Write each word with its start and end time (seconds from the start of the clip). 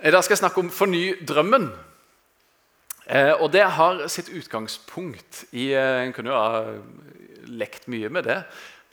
I 0.00 0.08
dag 0.08 0.22
skal 0.24 0.32
jeg 0.32 0.40
snakke 0.40 0.62
om 0.62 0.70
Forny 0.72 1.02
drømmen. 1.28 1.66
Eh, 3.04 3.34
og 3.36 3.50
det 3.52 3.66
har 3.76 3.98
sitt 4.08 4.30
utgangspunkt 4.32 5.42
i 5.52 5.74
eh, 5.76 6.06
En 6.06 6.14
kunne 6.16 6.32
jo 6.32 6.38
ha 6.38 6.62
lekt 7.44 7.84
mye 7.92 8.08
med 8.08 8.24
det. 8.24 8.38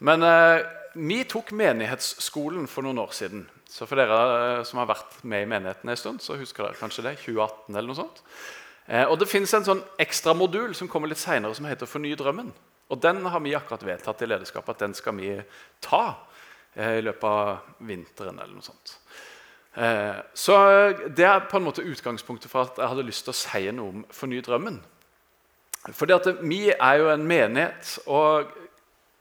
Men 0.04 0.20
eh, 0.26 0.66
vi 1.00 1.22
tok 1.24 1.54
menighetsskolen 1.56 2.66
for 2.68 2.84
noen 2.84 3.00
år 3.00 3.16
siden. 3.16 3.46
Så 3.64 3.88
for 3.88 3.96
dere 3.96 4.18
eh, 4.58 4.66
som 4.68 4.82
har 4.82 4.90
vært 4.90 5.16
med 5.24 5.46
i 5.46 5.48
menigheten 5.48 5.88
en 5.88 5.96
stund, 5.96 6.20
så 6.20 6.36
husker 6.36 6.66
dere 6.66 6.76
kanskje 6.76 7.06
det. 7.06 7.14
2018 7.22 7.72
eller 7.72 7.88
noe 7.88 8.00
sånt. 8.02 8.20
Eh, 8.84 9.06
og 9.08 9.16
det 9.22 9.30
fins 9.32 9.56
en 9.56 9.64
sånn 9.64 9.80
ekstra 10.04 10.36
modul 10.36 10.76
som 10.76 10.92
kommer 10.92 11.08
litt 11.08 11.24
senere, 11.24 11.56
som 11.56 11.70
heter 11.70 11.88
Forny 11.88 12.12
drømmen. 12.20 12.52
Og 12.92 13.00
den 13.00 13.24
har 13.24 13.40
vi 13.40 13.56
akkurat 13.56 13.88
vedtatt 13.94 14.26
i 14.26 14.28
lederskapet 14.28 14.76
at 14.76 14.84
den 14.84 14.98
skal 15.00 15.16
vi 15.16 15.32
ta 15.80 16.04
eh, 16.76 16.98
i 17.00 17.06
løpet 17.08 17.32
av 17.32 17.80
vinteren. 17.80 18.36
eller 18.36 18.60
noe 18.60 18.68
sånt. 18.68 18.98
Eh, 19.78 20.14
så 20.34 20.92
Det 21.16 21.24
er 21.24 21.46
på 21.50 21.56
en 21.56 21.64
måte 21.64 21.82
utgangspunktet 21.86 22.50
for 22.50 22.60
at 22.66 22.72
jeg 22.78 22.88
hadde 22.88 23.06
lyst 23.06 23.24
til 23.24 23.32
å 23.32 23.36
si 23.38 23.70
noe 23.70 23.88
om 23.88 24.04
Forny 24.10 24.40
drømmen. 24.42 24.80
Fordi 25.94 26.12
at 26.12 26.26
Vi 26.42 26.70
er 26.70 26.94
jo 26.98 27.10
en 27.10 27.26
menighet, 27.26 27.98
og 28.06 28.44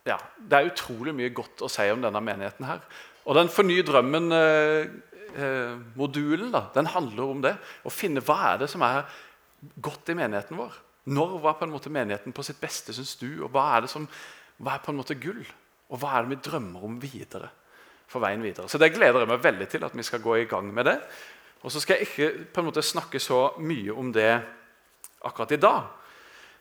ja, 0.05 0.17
det 0.39 0.57
er 0.57 0.65
utrolig 0.71 1.15
mye 1.15 1.29
godt 1.29 1.61
å 1.61 1.69
si 1.69 1.91
om 1.91 2.01
denne 2.01 2.21
menigheten. 2.21 2.65
her. 2.65 2.79
Og 3.25 3.35
den 3.35 3.49
Forny 3.49 3.83
drømmen-modulen 3.83 6.55
eh, 6.55 6.73
den 6.73 6.85
handler 6.85 7.23
om 7.23 7.41
det. 7.41 7.57
Å 7.85 7.89
finne 7.89 8.21
hva 8.21 8.53
er 8.53 8.57
det 8.57 8.69
som 8.69 8.81
er 8.81 9.03
godt 9.81 10.09
i 10.09 10.13
menigheten 10.13 10.57
vår. 10.57 10.71
Når 11.05 11.39
var 11.39 11.53
på 11.53 11.65
en 11.65 11.71
måte 11.71 11.89
menigheten 11.89 12.33
på 12.33 12.43
sitt 12.43 12.59
beste, 12.59 12.93
syns 12.93 13.15
du? 13.15 13.43
Og 13.43 13.49
hva 13.51 13.75
er 13.75 13.81
det 13.81 13.89
som 13.89 14.07
hva 14.57 14.73
er 14.75 14.79
på 14.83 14.91
en 14.91 14.97
måte 14.97 15.15
gull? 15.15 15.45
Og 15.91 15.99
hva 16.01 16.17
er 16.17 16.21
det 16.25 16.33
vi 16.33 16.49
drømmer 16.49 16.83
om 16.83 17.01
videre? 17.01 17.49
For 18.07 18.23
veien 18.23 18.43
videre. 18.43 18.69
Så 18.71 18.79
det 18.81 18.93
gleder 18.95 19.23
jeg 19.23 19.31
meg 19.31 19.43
veldig 19.43 19.67
til 19.71 19.85
at 19.87 19.95
vi 19.95 20.05
skal 20.05 20.23
gå 20.23 20.39
i 20.41 20.47
gang 20.49 20.69
med 20.73 20.87
det. 20.87 20.97
Og 21.65 21.73
så 21.73 21.81
skal 21.83 21.97
jeg 21.97 22.07
ikke 22.07 22.45
på 22.53 22.61
en 22.61 22.69
måte 22.69 22.85
snakke 22.85 23.19
så 23.19 23.49
mye 23.59 23.95
om 23.95 24.11
det 24.15 24.31
akkurat 25.25 25.51
i 25.51 25.61
dag. 25.61 25.87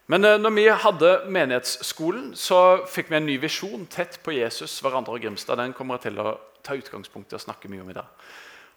Men 0.07 0.25
eh, 0.25 0.39
når 0.39 0.55
vi 0.55 0.67
hadde 0.71 1.13
menighetsskolen, 1.35 2.33
så 2.39 2.83
fikk 2.91 3.11
vi 3.11 3.19
en 3.19 3.27
ny 3.27 3.39
visjon 3.43 3.87
tett 3.91 4.21
på 4.23 4.37
Jesus, 4.37 4.79
hverandre 4.83 5.17
og 5.17 5.23
Grimstad. 5.23 5.59
Den 5.59 5.75
kommer 5.77 5.99
jeg 5.99 6.09
til 6.09 6.23
å 6.23 6.37
ta 6.67 6.77
utgangspunkt 6.79 7.35
i 7.35 7.39
og 7.39 7.43
snakke 7.43 7.71
mye 7.71 7.83
om 7.83 7.91
i 7.91 7.97
dag. 7.97 8.27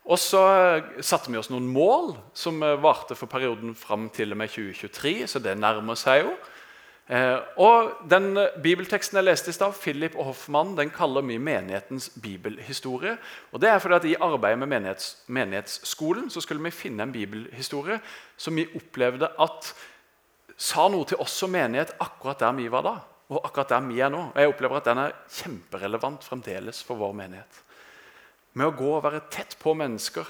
Og 0.10 0.18
så 0.18 0.42
eh, 0.58 1.04
satte 1.06 1.30
vi 1.30 1.38
oss 1.38 1.52
noen 1.54 1.68
mål 1.70 2.16
som 2.38 2.62
eh, 2.66 2.80
varte 2.82 3.18
for 3.18 3.30
perioden 3.30 3.76
fram 3.78 4.10
til 4.14 4.34
og 4.34 4.42
med 4.42 4.50
2023, 4.50 5.14
så 5.30 5.42
det 5.44 5.58
nærmer 5.60 6.00
seg 6.00 6.24
jo. 6.26 6.34
Eh, 7.10 7.40
og 7.58 7.92
Den 8.10 8.38
bibelteksten 8.62 9.18
jeg 9.18 9.26
leste 9.26 9.50
i 9.50 9.54
stad, 9.54 9.74
Philip 9.82 10.16
Hoffmann, 10.16 10.76
den 10.78 10.92
kaller 10.94 11.26
vi 11.26 11.38
menighetens 11.38 12.12
bibelhistorie. 12.22 13.18
Og 13.52 13.62
det 13.62 13.70
er 13.70 13.80
fordi 13.80 13.96
at 13.96 14.06
I 14.06 14.16
arbeidet 14.22 14.60
med 14.60 14.68
menighets, 14.68 15.18
menighetsskolen 15.28 16.30
så 16.30 16.42
skulle 16.42 16.64
vi 16.64 16.72
finne 16.72 17.04
en 17.04 17.12
bibelhistorie 17.12 18.00
som 18.38 18.56
vi 18.56 18.68
opplevde 18.76 19.32
at 19.40 19.74
sa 20.60 20.86
noe 20.92 21.08
til 21.08 21.18
oss 21.24 21.34
som 21.40 21.52
menighet 21.52 21.96
akkurat 22.04 22.40
der 22.40 22.54
vi 22.54 22.68
var 22.72 22.84
da, 22.86 22.94
og 23.30 23.42
akkurat 23.46 23.70
der 23.70 23.88
vi 23.88 24.00
er 24.00 24.14
nå. 24.14 24.22
Og 24.36 24.38
Jeg 24.38 24.54
opplever 24.54 24.78
at 24.78 24.86
den 24.86 24.98
er 24.98 25.18
kjemperelevant 25.32 26.24
fremdeles 26.24 26.84
for 26.84 27.00
vår 27.00 27.16
menighet. 27.16 27.64
Med 28.54 28.70
å 28.70 28.76
gå 28.76 28.94
og 28.98 29.04
være 29.04 29.26
tett 29.32 29.58
på 29.62 29.74
mennesker 29.74 30.28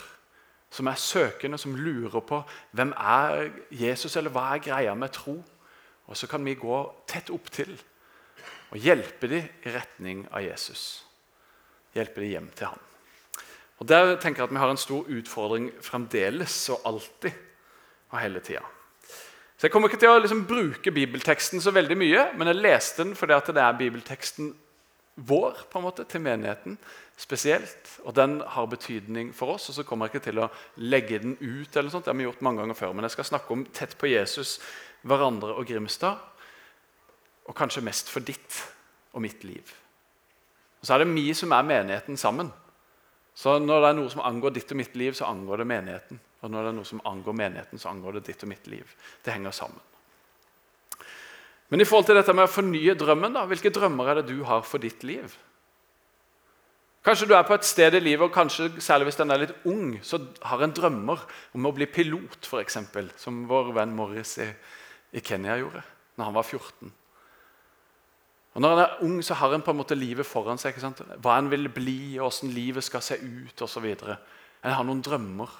som 0.72 0.88
er 0.88 0.96
søkende, 1.02 1.58
som 1.58 1.76
lurer 1.76 2.22
på 2.22 2.44
hvem 2.72 2.94
er 2.94 3.50
Jesus, 3.72 4.16
eller 4.16 4.32
hva 4.32 4.54
er 4.54 4.64
greia 4.64 4.94
med 4.96 5.12
tro. 5.12 5.40
Og 6.10 6.18
så 6.18 6.28
kan 6.28 6.46
vi 6.46 6.58
gå 6.58 6.78
tett 7.08 7.30
opp 7.30 7.52
til 7.54 7.76
og 8.70 8.78
hjelpe 8.82 9.30
dem 9.30 9.46
i 9.66 9.74
retning 9.74 10.26
av 10.34 10.44
Jesus. 10.46 11.04
Hjelpe 11.96 12.22
dem 12.22 12.34
hjem 12.34 12.50
til 12.58 12.70
ham. 12.70 12.82
Og 13.80 13.88
Der 13.88 14.18
tenker 14.20 14.44
jeg 14.44 14.50
at 14.50 14.54
vi 14.54 14.62
har 14.62 14.70
en 14.74 14.82
stor 14.82 15.08
utfordring 15.08 15.70
fremdeles 15.82 16.56
og 16.74 16.82
alltid 16.86 17.32
og 18.10 18.20
hele 18.20 18.40
tida. 18.40 18.66
Så 19.58 19.68
Jeg 19.68 19.72
kommer 19.72 19.90
ikke 19.90 20.00
til 20.00 20.10
å 20.10 20.20
liksom 20.20 20.46
bruke 20.48 20.92
bibelteksten 20.92 21.62
så 21.62 21.72
veldig 21.76 21.98
mye, 21.98 22.26
men 22.38 22.48
jeg 22.48 22.62
leste 22.64 23.04
den 23.04 23.16
fordi 23.16 23.40
det 23.54 23.64
er 23.64 23.80
bibelteksten 23.80 24.54
vår 25.20 25.66
på 25.72 25.80
en 25.80 25.84
måte, 25.84 26.06
til 26.08 26.22
menigheten 26.24 26.78
spesielt. 27.20 28.00
Og 28.08 28.16
den 28.16 28.40
har 28.40 28.66
betydning 28.72 29.34
for 29.36 29.56
oss. 29.56 29.70
og 29.70 29.76
Så 29.76 29.84
kommer 29.84 30.08
jeg 30.08 30.16
ikke 30.16 30.32
til 30.32 30.40
å 30.40 30.50
legge 30.78 31.20
den 31.20 31.38
ut. 31.42 31.76
eller 31.76 31.90
sånt, 31.90 32.06
Det 32.06 32.14
har 32.14 32.18
vi 32.18 32.24
gjort 32.24 32.42
mange 32.42 32.62
ganger 32.62 32.74
før, 32.74 32.94
men 32.94 33.04
jeg 33.04 33.12
skal 33.12 33.24
snakke 33.24 33.52
om 33.52 33.66
tett 33.66 33.98
på 33.98 34.08
Jesus 34.08 34.60
hverandre 35.08 35.56
og 35.56 35.68
Grimstad, 35.68 36.18
og 37.50 37.56
kanskje 37.58 37.84
mest 37.86 38.12
for 38.12 38.26
ditt 38.26 38.60
og 39.14 39.24
mitt 39.24 39.44
liv. 39.44 39.76
Og 40.80 40.88
Så 40.88 40.94
er 40.94 41.04
det 41.04 41.14
vi 41.14 41.34
som 41.34 41.52
er 41.52 41.66
menigheten 41.66 42.18
sammen. 42.18 42.52
Så 43.36 43.58
når 43.60 43.82
det 43.82 43.90
er 43.90 43.98
noe 43.98 44.10
som 44.12 44.24
angår 44.26 44.54
ditt 44.56 44.72
og 44.72 44.78
mitt 44.78 44.96
liv, 44.96 45.14
så 45.14 45.26
angår 45.26 45.58
det 45.62 45.68
menigheten. 45.68 46.20
Og 46.42 46.52
når 46.52 46.64
det 46.64 46.70
er 46.70 46.78
noe 46.78 46.88
som 46.88 47.02
angår 47.08 47.36
menigheten, 47.36 47.80
så 47.80 47.90
angår 47.90 48.20
det 48.20 48.26
ditt 48.30 48.44
og 48.44 48.52
mitt 48.52 48.68
liv. 48.68 48.96
Det 49.24 49.34
henger 49.34 49.52
sammen. 49.56 49.80
Men 51.70 51.82
i 51.82 51.86
forhold 51.86 52.08
til 52.10 52.18
dette 52.18 52.34
med 52.34 52.48
å 52.48 52.52
fornye 52.52 52.96
drømmen, 52.98 53.36
da, 53.36 53.46
hvilke 53.46 53.72
drømmer 53.74 54.10
er 54.10 54.20
det 54.20 54.32
du 54.32 54.44
har 54.48 54.64
for 54.66 54.82
ditt 54.82 55.04
liv? 55.06 55.36
Kanskje 57.06 57.30
du 57.30 57.36
er 57.38 57.46
på 57.48 57.56
et 57.56 57.68
sted 57.68 57.96
i 57.96 58.02
livet, 58.02 58.26
og 58.26 58.34
kanskje 58.36 58.72
særlig 58.84 59.10
hvis 59.10 59.20
den 59.20 59.32
er 59.32 59.44
litt 59.44 59.68
ung, 59.70 59.94
så 60.04 60.20
har 60.50 60.64
en 60.64 60.74
drømmer 60.76 61.22
om 61.56 61.68
å 61.70 61.74
bli 61.76 61.88
pilot, 61.88 62.42
f.eks., 62.44 62.80
som 63.22 63.44
vår 63.48 63.72
venn 63.78 63.96
Morris 63.96 64.36
i, 64.44 64.50
i 65.14 65.22
Kenya 65.26 65.58
gjorde 65.60 65.84
når 66.20 66.26
han 66.28 66.36
var 66.36 66.44
14. 66.44 66.92
Og 68.54 68.62
Når 68.62 68.70
han 68.76 68.80
er 68.84 69.04
ung, 69.06 69.20
så 69.24 69.34
har 69.40 69.54
han 69.54 69.62
på 69.64 69.72
en 69.72 69.78
måte 69.78 69.96
livet 69.96 70.28
foran 70.28 70.58
seg. 70.60 70.74
ikke 70.74 70.82
sant? 70.84 71.02
Hva 71.22 71.38
han 71.38 71.48
vil 71.52 71.70
bli, 71.72 72.18
og 72.20 72.32
hvordan 72.32 72.52
livet 72.52 72.84
skal 72.84 73.02
se 73.06 73.16
ut 73.16 73.62
osv. 73.62 73.86
En 73.86 74.74
har 74.76 74.84
noen 74.84 75.04
drømmer, 75.06 75.54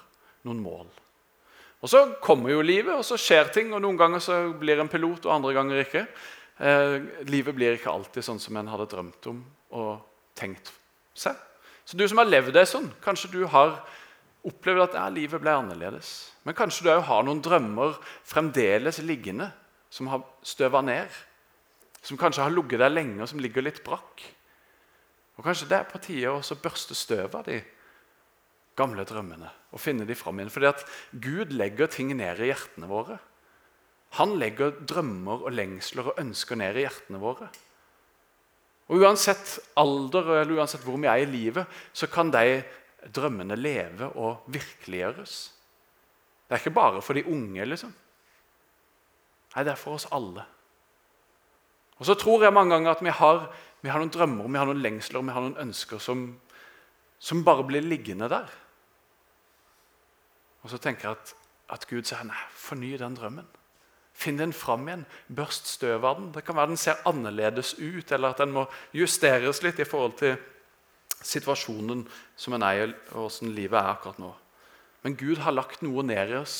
noen 0.44 0.60
mål. 0.60 0.90
Og 1.80 1.90
Så 1.90 2.02
kommer 2.22 2.52
jo 2.52 2.62
livet, 2.62 2.92
og 2.92 3.06
så 3.06 3.16
skjer 3.16 3.54
ting. 3.54 3.74
og 3.74 3.82
Noen 3.82 3.98
ganger 3.98 4.20
så 4.20 4.52
blir 4.52 4.82
en 4.82 4.90
pilot, 4.90 5.26
og 5.26 5.36
andre 5.36 5.54
ganger 5.54 5.86
ikke. 5.86 6.08
Eh, 6.60 7.00
livet 7.24 7.56
blir 7.56 7.78
ikke 7.78 7.92
alltid 7.92 8.26
sånn 8.26 8.40
som 8.40 8.58
en 8.58 8.68
hadde 8.68 8.90
drømt 8.92 9.28
om 9.32 9.46
og 9.72 10.02
tenkt 10.36 10.74
seg. 11.16 11.38
Så 11.86 11.98
du 11.98 12.08
som 12.08 12.18
har 12.18 12.28
levd 12.28 12.52
det 12.54 12.68
sånn, 12.68 12.92
kanskje 13.02 13.32
du 13.32 13.46
har 13.48 13.80
opplevd 14.50 14.84
at 14.88 14.98
ja, 14.98 15.06
livet 15.14 15.42
ble 15.44 15.54
annerledes. 15.54 16.12
Men 16.46 16.58
kanskje 16.58 16.86
du 16.86 16.92
òg 16.94 17.06
har 17.08 17.26
noen 17.26 17.42
drømmer 17.46 17.98
fremdeles 18.28 19.02
liggende 19.06 19.52
som 19.94 20.10
har 20.12 20.26
støva 20.46 20.82
ned. 20.86 21.10
Som 22.06 22.20
kanskje 22.20 22.46
har 22.46 22.54
ligget 22.54 22.80
der 22.82 22.94
lenge, 22.94 23.20
og 23.22 23.30
som 23.32 23.42
ligger 23.44 23.66
litt 23.66 23.82
brakk. 23.86 24.24
Og 25.40 25.46
Kanskje 25.46 25.70
det 25.72 25.78
er 25.80 25.88
på 25.88 26.02
tide 26.04 26.32
å 26.32 26.60
børste 26.60 26.96
støv 26.98 27.38
av 27.40 27.46
de 27.48 27.62
gamle 28.80 29.06
drømmene 29.08 29.50
og 29.72 29.82
finne 29.82 30.08
de 30.08 30.18
fram 30.18 30.40
igjen. 30.40 30.52
Fordi 30.52 30.70
at 30.70 30.84
Gud 31.12 31.54
legger 31.56 31.92
ting 31.92 32.12
ned 32.18 32.42
i 32.44 32.50
hjertene 32.52 32.90
våre. 32.90 33.20
Han 34.18 34.38
legger 34.42 34.80
drømmer 34.90 35.46
og 35.46 35.54
lengsler 35.54 36.12
og 36.12 36.20
ønsker 36.22 36.60
ned 36.60 36.80
i 36.80 36.86
hjertene 36.86 37.22
våre. 37.22 37.50
Og 38.90 39.04
Uansett 39.04 39.60
alder 39.78 40.32
eller 40.40 40.58
uansett 40.58 40.82
hvor 40.82 40.98
vi 40.98 41.08
er 41.12 41.22
i 41.22 41.30
livet, 41.30 41.68
så 41.94 42.10
kan 42.10 42.32
de 42.34 42.62
drømmene 43.16 43.56
leve 43.56 44.10
og 44.20 44.46
virkeliggjøres. 44.52 45.36
Det 46.48 46.56
er 46.56 46.64
ikke 46.64 46.76
bare 46.76 47.02
for 47.06 47.18
de 47.18 47.26
unge, 47.30 47.66
liksom. 47.66 47.92
Nei, 49.56 49.66
det 49.66 49.74
er 49.74 49.82
for 49.82 49.98
oss 49.98 50.08
alle. 50.14 50.46
Og 52.00 52.08
så 52.08 52.16
tror 52.16 52.46
jeg 52.46 52.56
mange 52.56 52.76
ganger 52.76 52.96
at 52.96 53.04
vi 53.04 53.14
har, 53.14 53.44
vi 53.82 53.92
har 53.92 54.02
noen 54.02 54.14
drømmer, 54.14 54.48
vi 54.48 54.60
har 54.60 54.70
noen 54.70 54.82
lengsler 54.84 55.26
vi 55.26 55.36
har 55.36 55.46
noen 55.46 55.62
ønsker 55.68 56.02
som, 56.02 56.26
som 57.20 57.44
bare 57.46 57.66
blir 57.68 57.86
liggende 57.86 58.30
der. 58.32 58.52
Og 60.64 60.72
så 60.72 60.80
tenker 60.82 61.10
jeg 61.10 61.18
at, 61.18 61.34
at 61.76 61.88
Gud 61.90 62.08
sier 62.08 62.24
nei, 62.28 62.40
forny 62.56 62.94
den 63.00 63.18
drømmen. 63.18 63.48
Finn 64.20 64.40
den 64.40 64.52
fram 64.56 64.88
igjen. 64.88 65.06
Børst 65.32 65.70
støv 65.70 66.04
av 66.04 66.18
den. 66.20 66.32
Det 66.36 66.44
kan 66.44 66.58
være 66.58 66.74
den 66.74 66.82
ser 66.82 67.04
annerledes 67.08 67.76
ut, 67.80 68.12
eller 68.12 68.34
at 68.34 68.42
den 68.42 68.52
må 68.56 68.66
justeres 68.96 69.62
litt 69.64 69.80
i 69.80 69.88
forhold 69.88 70.18
til 70.20 70.36
situasjonen 71.26 72.06
som 72.40 72.56
en 72.56 72.66
er 72.66 72.84
i, 72.84 72.92
og 73.12 73.26
hvordan 73.26 73.56
livet 73.56 73.80
er 73.80 73.92
akkurat 73.94 74.22
nå. 74.22 74.32
Men 75.04 75.16
Gud 75.16 75.40
har 75.44 75.56
lagt 75.56 75.84
noe 75.86 76.04
ned 76.04 76.34
i 76.34 76.38
oss, 76.40 76.58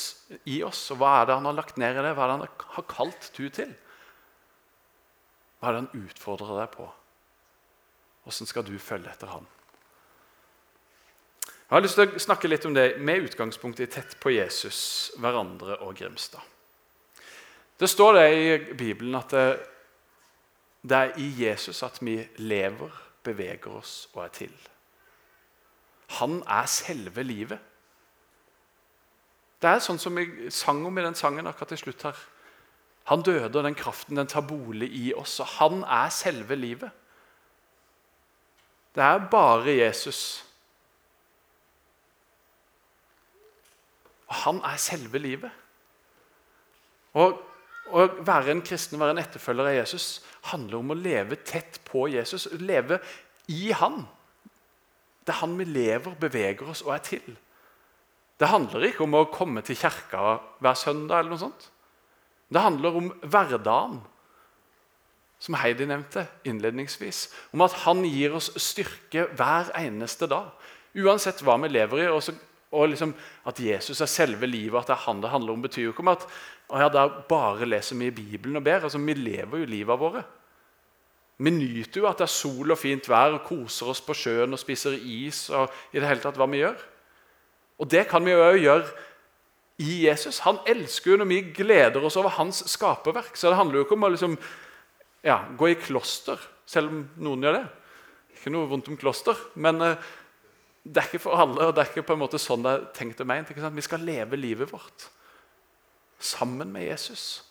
i 0.48 0.60
oss, 0.64 0.86
og 0.94 1.00
hva 1.00 1.18
er 1.18 1.28
det 1.28 1.36
han 1.36 1.48
har 1.48 1.56
lagt 1.58 1.80
ned 1.80 1.96
i 1.96 2.04
det? 2.04 2.14
Hva 2.16 2.24
er 2.24 2.30
det 2.30 2.36
han 2.38 2.68
har 2.76 2.86
kalt 2.88 3.30
du 3.36 3.48
til? 3.52 3.72
Hva 5.60 5.68
er 5.68 5.76
det 5.76 5.82
han 5.84 6.06
utfordrer 6.06 6.62
deg 6.62 6.70
på? 6.72 6.86
Hvordan 8.24 8.48
skal 8.48 8.64
du 8.64 8.76
følge 8.80 9.12
etter 9.12 9.32
han? 9.32 9.48
Jeg 11.70 11.76
har 11.76 11.84
lyst 11.84 12.00
til 12.00 12.16
å 12.16 12.22
snakke 12.24 12.48
litt 12.48 12.64
om 12.66 12.74
det 12.74 12.86
med 12.98 13.28
utgangspunkt 13.28 13.78
i 13.78 13.86
Tett 13.86 14.16
på 14.18 14.32
Jesus, 14.34 15.12
hverandre 15.22 15.76
og 15.86 15.92
Grimstad. 16.00 16.42
Det 17.78 17.88
står 17.88 18.16
det 18.16 18.24
i 18.34 18.48
Bibelen 18.74 19.14
at 19.14 19.30
det, 19.30 19.44
det 20.82 20.96
er 20.96 21.20
i 21.22 21.28
Jesus 21.44 21.84
at 21.86 22.00
vi 22.02 22.16
lever, 22.42 22.90
beveger 23.24 23.72
oss 23.72 24.08
og 24.14 24.24
er 24.24 24.34
til. 24.34 24.54
Han 26.20 26.42
er 26.48 26.66
selve 26.66 27.22
livet. 27.22 27.58
Det 29.60 29.70
er 29.70 29.82
sånn 29.84 30.00
som 30.00 30.16
jeg 30.18 30.52
sang 30.54 30.80
om 30.88 30.98
i 30.98 31.04
den 31.04 31.18
sangen 31.18 31.46
akkurat 31.46 31.74
til 31.74 31.82
slutt 31.84 32.06
her. 32.08 32.20
Han 33.10 33.22
døde, 33.22 33.58
og 33.58 33.64
den 33.64 33.76
kraften 33.76 34.16
den 34.16 34.28
tar 34.30 34.46
bolig 34.46 34.88
i 34.96 35.10
oss. 35.14 35.40
Og 35.40 35.46
han 35.58 35.82
er 35.84 36.08
selve 36.14 36.56
livet. 36.56 36.90
Det 38.94 39.02
er 39.04 39.28
bare 39.30 39.76
Jesus 39.76 40.50
han 44.30 44.60
er 44.64 44.76
selve 44.76 45.18
livet. 45.18 45.50
Og 47.12 47.40
Å 47.90 48.06
være 48.26 48.54
en 48.54 48.62
kristen, 48.64 49.00
være 49.00 49.16
en 49.16 49.22
etterfølger 49.22 49.70
av 49.70 49.76
Jesus, 49.80 50.06
handler 50.52 50.78
om 50.80 50.92
å 50.92 50.98
leve 50.98 51.40
tett 51.46 51.80
på 51.88 52.06
Jesus. 52.12 52.46
Leve 52.60 53.00
i 53.50 53.70
han. 53.76 54.04
Det 55.26 55.34
er 55.34 55.42
han 55.42 55.56
vi 55.58 55.66
lever, 55.68 56.16
beveger 56.20 56.70
oss 56.72 56.84
og 56.86 56.94
er 56.96 57.04
til. 57.06 57.36
Det 58.40 58.48
handler 58.48 58.86
ikke 58.88 59.04
om 59.04 59.18
å 59.18 59.26
komme 59.32 59.60
til 59.66 59.76
kirka 59.76 60.38
hver 60.64 60.78
søndag. 60.78 61.18
eller 61.18 61.34
noe 61.34 61.42
sånt. 61.42 61.68
Det 62.50 62.60
handler 62.60 62.96
om 62.96 63.10
hverdagen, 63.22 64.00
som 65.40 65.54
Heidi 65.54 65.86
nevnte 65.86 66.26
innledningsvis. 66.44 67.28
Om 67.52 67.62
at 67.64 67.76
han 67.84 68.04
gir 68.04 68.34
oss 68.36 68.50
styrke 68.60 69.28
hver 69.36 69.70
eneste 69.78 70.28
dag. 70.28 70.50
Uansett 70.96 71.40
hva 71.44 71.56
vi 71.62 71.70
lever 71.70 72.02
i. 72.02 72.08
Og, 72.10 72.22
så, 72.24 72.34
og 72.70 72.88
liksom 72.92 73.14
At 73.46 73.58
Jesus 73.60 74.00
er 74.00 74.06
selve 74.06 74.46
livet, 74.46 74.78
at 74.78 74.86
det 74.86 74.94
er 74.94 75.06
han 75.06 75.22
det 75.22 75.30
handler 75.30 75.52
om, 75.52 75.62
betyr 75.62 75.88
jo 75.88 75.94
ikke 75.94 76.04
om 76.04 76.12
at 76.14 76.26
ja, 76.70 76.88
da 76.88 77.08
bare 77.08 77.66
leser 77.66 77.98
vi 77.98 78.06
i 78.06 78.14
Bibelen 78.14 78.60
og 78.60 78.64
ber. 78.64 78.84
Altså, 78.84 78.98
Vi 78.98 79.14
lever 79.14 79.58
jo 79.58 79.64
livet 79.64 79.98
våre. 79.98 80.22
Vi 81.40 81.50
nyter 81.50 82.02
jo 82.02 82.06
at 82.06 82.18
det 82.20 82.28
er 82.28 82.34
sol 82.34 82.70
og 82.70 82.78
fint 82.78 83.08
vær 83.08 83.34
og 83.38 83.46
koser 83.48 83.88
oss 83.90 84.00
på 84.04 84.14
sjøen 84.14 84.52
og 84.52 84.60
spiser 84.60 84.92
is. 84.92 85.48
og 85.50 85.72
i 85.92 85.98
det 85.98 86.06
hele 86.06 86.20
tatt 86.20 86.36
hva 86.36 86.46
vi 86.46 86.60
gjør. 86.60 86.76
Og 87.80 87.90
det 87.90 88.06
kan 88.10 88.24
vi 88.24 88.30
jo 88.30 88.50
gjøre 88.60 88.84
i 89.80 90.06
Jesus. 90.06 90.42
Han 90.44 90.60
elsker 90.68 91.14
jo 91.14 91.20
når 91.20 91.30
vi 91.30 91.40
gleder 91.56 92.04
oss 92.04 92.18
over 92.20 92.36
hans 92.36 92.62
skaperverk. 92.68 93.32
Så 93.34 93.48
det 93.48 93.56
handler 93.56 93.80
jo 93.80 93.86
ikke 93.86 93.96
om 93.96 94.04
å 94.04 94.12
liksom, 94.12 94.36
ja, 95.24 95.40
gå 95.56 95.72
i 95.72 95.78
kloster, 95.80 96.38
selv 96.68 96.92
om 96.92 97.06
noen 97.24 97.46
gjør 97.46 97.56
det. 97.56 97.66
Ikke 98.36 98.52
noe 98.52 98.68
vondt 98.68 98.92
om 98.92 99.00
kloster, 99.00 99.40
men 99.60 99.80
uh, 99.80 100.10
det 100.84 101.02
er 101.02 101.08
ikke 101.10 101.22
for 101.26 101.36
alle. 101.36 101.66
og 101.66 101.74
det 101.76 101.82
er 101.82 101.90
ikke 101.92 102.06
på 102.08 102.16
en 102.16 102.22
måte 102.22 102.40
sånn 102.40 102.64
det 102.64 102.72
er 102.72 102.84
tenkt 102.96 103.20
og 103.20 103.28
ment. 103.28 103.50
Vi 103.50 103.84
skal 103.84 104.04
leve 104.04 104.38
livet 104.40 104.72
vårt 104.72 105.10
sammen 106.20 106.72
med 106.72 106.86
Jesus. 106.88 107.44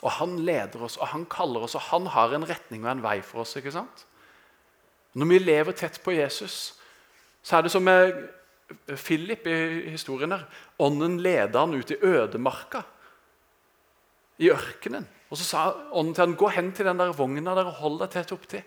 Og 0.00 0.10
Han 0.20 0.38
leder 0.46 0.82
oss, 0.82 0.96
og 0.96 1.08
han 1.08 1.26
kaller 1.26 1.64
oss, 1.66 1.74
og 1.74 1.80
han 1.90 2.06
har 2.06 2.34
en 2.34 2.46
retning 2.46 2.84
og 2.84 2.92
en 2.92 3.02
vei 3.02 3.20
for 3.20 3.42
oss. 3.42 3.56
ikke 3.56 3.72
sant? 3.74 4.04
Når 5.14 5.26
vi 5.26 5.38
lever 5.38 5.72
tett 5.72 5.98
på 6.04 6.14
Jesus, 6.14 6.78
så 7.42 7.56
er 7.56 7.62
det 7.62 7.72
som 7.72 7.82
med 7.82 8.12
Philip 8.86 9.46
i 9.46 9.90
historien 9.90 10.32
her. 10.32 10.44
Ånden 10.78 11.18
leder 11.20 11.58
han 11.58 11.74
ut 11.74 11.90
i 11.90 11.98
ødemarka, 12.02 12.82
i 14.38 14.50
ørkenen. 14.50 15.08
Og 15.30 15.36
Så 15.36 15.44
sa 15.44 15.74
ånden 15.92 16.14
til 16.14 16.24
han, 16.24 16.36
gå 16.36 16.48
hen 16.48 16.72
til 16.72 16.86
den 16.86 16.98
der 16.98 17.12
vogna 17.12 17.54
der 17.54 17.66
og 17.66 17.80
hold 17.82 17.98
deg 18.00 18.10
tett 18.10 18.32
opptil. 18.32 18.62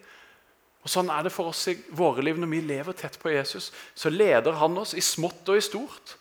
Og 0.82 0.90
Sånn 0.90 1.12
er 1.14 1.26
det 1.26 1.34
for 1.34 1.52
oss 1.52 1.68
i 1.70 1.76
våre 1.94 2.24
liv 2.26 2.40
når 2.42 2.50
vi 2.50 2.64
lever 2.66 2.98
tett 2.98 3.20
på 3.22 3.30
Jesus. 3.34 3.70
Så 3.94 4.10
leder 4.10 4.58
han 4.58 4.78
oss 4.82 4.96
i 4.98 5.04
smått 5.06 5.50
og 5.52 5.60
i 5.60 5.66
stort. 5.66 6.16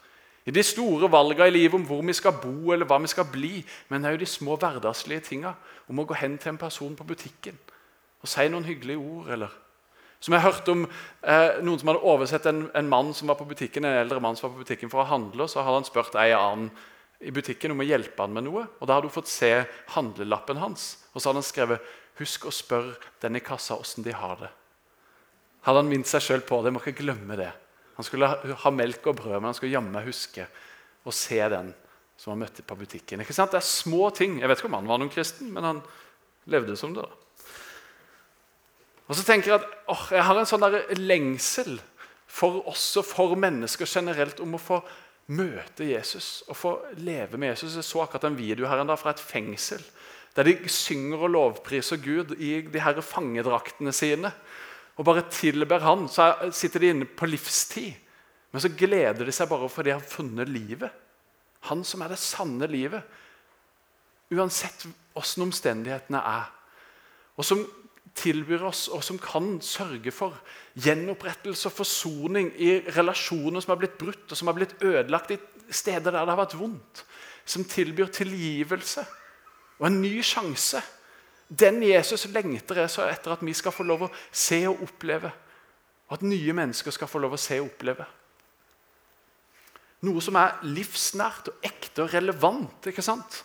I 0.45 0.53
de 0.53 0.62
store 0.65 1.09
valgene 1.12 1.49
i 1.49 1.55
livet 1.55 1.79
om 1.79 1.87
hvor 1.89 2.03
vi 2.05 2.17
skal 2.17 2.37
bo 2.43 2.73
eller 2.75 2.89
hva 2.89 2.99
vi 3.01 3.11
skal 3.12 3.29
bli. 3.33 3.65
Men 3.89 4.05
jo 4.05 4.21
de 4.21 4.29
små 4.29 4.59
hverdagslige 4.61 5.31
tinga 5.31 5.55
om 5.89 6.01
å 6.01 6.07
gå 6.09 6.17
hen 6.21 6.37
til 6.41 6.55
en 6.55 6.61
person 6.61 6.97
på 6.97 7.09
butikken 7.09 7.59
og 8.21 8.29
si 8.29 8.47
noen 8.53 8.69
hyggelige 8.69 9.01
ord. 9.01 9.33
eller... 9.33 9.59
Som 10.21 10.35
jeg 10.37 10.45
hørte 10.45 10.73
om 10.75 10.83
eh, 10.85 11.62
Noen 11.65 11.81
som 11.81 11.89
hadde 11.89 12.05
oversett 12.05 12.45
en, 12.51 12.67
en, 12.77 12.89
mann 12.93 13.15
som 13.17 13.31
var 13.31 13.39
på 13.39 13.47
butikken, 13.49 13.87
en 13.89 14.03
eldre 14.03 14.21
mann 14.21 14.37
som 14.37 14.51
var 14.51 14.59
på 14.59 14.67
butikken 14.67 14.91
for 14.93 15.01
å 15.01 15.09
handle. 15.09 15.47
Så 15.49 15.65
hadde 15.65 15.79
han 15.79 15.89
spurt 15.89 16.19
ei 16.21 16.35
annen 16.37 16.69
i 17.25 17.33
butikken 17.33 17.73
om 17.73 17.81
å 17.81 17.87
hjelpe 17.89 18.21
han 18.21 18.35
med 18.37 18.45
noe. 18.45 18.67
og 18.79 18.85
Da 18.85 18.99
hadde 18.99 19.09
hun 19.09 19.15
fått 19.17 19.33
se 19.33 19.49
handlelappen 19.95 20.61
hans. 20.61 20.91
Og 21.15 21.21
så 21.21 21.31
hadde 21.31 21.41
han 21.41 21.49
skrevet 21.49 21.89
'Husk 22.21 22.47
å 22.47 22.53
spørre 22.53 22.99
den 23.23 23.37
i 23.37 23.41
kassa 23.41 23.79
åssen 23.81 24.05
de 24.05 24.13
har 24.13 24.37
det'. 24.37 24.53
Hadde 25.65 25.83
han 25.83 25.89
minnet 25.89 26.09
seg 26.09 26.25
sjøl 26.25 26.45
på 26.45 26.63
det. 26.63 26.73
Må 26.73 26.81
ikke 26.81 27.03
glemme 27.03 27.37
det. 27.37 27.53
Han 27.97 28.05
skulle 28.05 28.29
ha 28.29 28.71
melk 28.73 29.07
og 29.07 29.17
brød, 29.17 29.41
men 29.41 29.51
han 29.51 29.57
skulle 29.57 29.75
jammen 29.75 30.07
huske 30.07 30.47
å 31.05 31.13
se 31.13 31.41
den 31.53 31.75
som 32.21 32.33
han 32.33 32.41
møtte 32.41 32.65
på 32.65 32.77
butikken. 32.77 33.21
Ikke 33.21 33.37
sant? 33.37 33.53
Det 33.53 33.61
er 33.61 33.67
små 33.67 34.11
ting. 34.17 34.39
Jeg 34.41 34.49
vet 34.49 34.61
ikke 34.61 34.71
om 34.71 34.79
han 34.79 34.89
var 34.89 35.01
noen 35.01 35.13
kristen, 35.13 35.51
men 35.53 35.65
han 35.65 35.83
levde 36.53 36.77
som 36.77 36.95
det. 36.97 37.05
da. 37.05 37.21
Og 39.11 39.17
så 39.19 39.25
tenker 39.27 39.51
Jeg 39.51 39.61
at 39.61 39.69
åh, 39.91 40.07
jeg 40.15 40.23
har 40.23 40.39
en 40.39 40.47
sånn 40.49 40.65
der 40.65 40.85
lengsel 40.97 41.81
for 42.31 42.61
oss 42.71 42.93
og 43.01 43.05
for 43.09 43.35
mennesker 43.35 43.89
generelt 43.89 44.41
om 44.41 44.55
å 44.55 44.63
få 44.63 44.79
møte 45.35 45.89
Jesus 45.89 46.43
og 46.49 46.57
få 46.59 46.73
leve 47.03 47.39
med 47.39 47.55
Jesus. 47.55 47.75
Jeg 47.75 47.89
så 47.89 48.05
akkurat 48.05 48.29
en 48.29 48.39
video 48.39 48.69
her 48.71 48.83
en 48.83 48.91
dag 48.91 49.01
fra 49.01 49.11
et 49.15 49.23
fengsel 49.23 49.83
der 50.37 50.47
de 50.47 50.55
synger 50.71 51.25
og 51.27 51.32
lovpriser 51.35 51.99
Gud 52.03 52.37
i 52.38 52.61
de 52.62 52.82
her 52.82 53.00
fangedraktene 53.03 53.93
sine 53.93 54.32
og 55.00 55.06
bare 55.09 55.25
tilber 55.32 55.81
Han, 55.81 56.09
så 56.09 56.35
sitter 56.53 56.81
de 56.81 56.88
inne 56.93 57.05
på 57.05 57.27
livstid. 57.27 57.93
Men 58.53 58.61
så 58.61 58.69
gleder 58.69 59.25
de 59.25 59.32
seg 59.32 59.49
bare 59.49 59.69
fordi 59.71 59.88
de 59.88 59.97
har 59.97 60.05
funnet 60.05 60.50
livet. 60.50 60.91
Han 61.71 61.85
som 61.85 62.03
er 62.03 62.12
det 62.12 62.19
sanne 62.21 62.69
livet. 62.69 63.03
Uansett 64.31 64.87
åssen 65.17 65.47
omstendighetene 65.47 66.21
er. 66.21 66.50
Og 67.37 67.47
som 67.47 67.62
tilbyr 68.21 68.67
oss, 68.69 68.88
og 68.93 69.05
som 69.06 69.19
kan 69.23 69.55
sørge 69.65 70.12
for 70.12 70.37
gjenopprettelse 70.83 71.71
og 71.71 71.76
forsoning 71.79 72.50
i 72.61 72.81
relasjoner 72.91 73.62
som 73.62 73.73
har 73.73 73.81
blitt 73.81 73.97
brutt 74.00 74.26
og 74.33 74.37
som 74.37 74.50
har 74.50 74.59
blitt 74.59 74.75
ødelagt 74.83 75.33
i 75.33 75.38
steder 75.71 76.11
der 76.11 76.26
det 76.26 76.35
har 76.35 76.43
vært 76.43 76.59
vondt. 76.59 77.05
Som 77.47 77.65
tilbyr 77.65 78.11
tilgivelse 78.12 79.06
og 79.81 79.88
en 79.88 80.00
ny 80.03 80.21
sjanse. 80.23 80.82
Den 81.49 81.82
Jesus 81.82 82.29
lengter 82.31 82.82
jeg 82.85 82.93
så 82.93 83.09
etter 83.11 83.35
at 83.35 83.43
vi 83.43 83.55
skal 83.56 83.75
få 83.75 83.87
lov 83.88 84.06
å 84.06 84.12
se 84.31 84.61
og 84.69 84.85
oppleve. 84.87 85.32
Og 86.11 86.19
at 86.19 86.27
nye 86.27 86.55
mennesker 86.55 86.94
skal 86.94 87.11
få 87.11 87.23
lov 87.23 87.35
å 87.35 87.41
se 87.41 87.59
og 87.62 87.71
oppleve. 87.73 88.06
Noe 90.06 90.23
som 90.25 90.38
er 90.41 90.61
livsnært 90.65 91.50
og 91.50 91.67
ekte 91.67 92.05
og 92.05 92.15
relevant. 92.15 92.87
ikke 92.87 93.05
sant? 93.05 93.43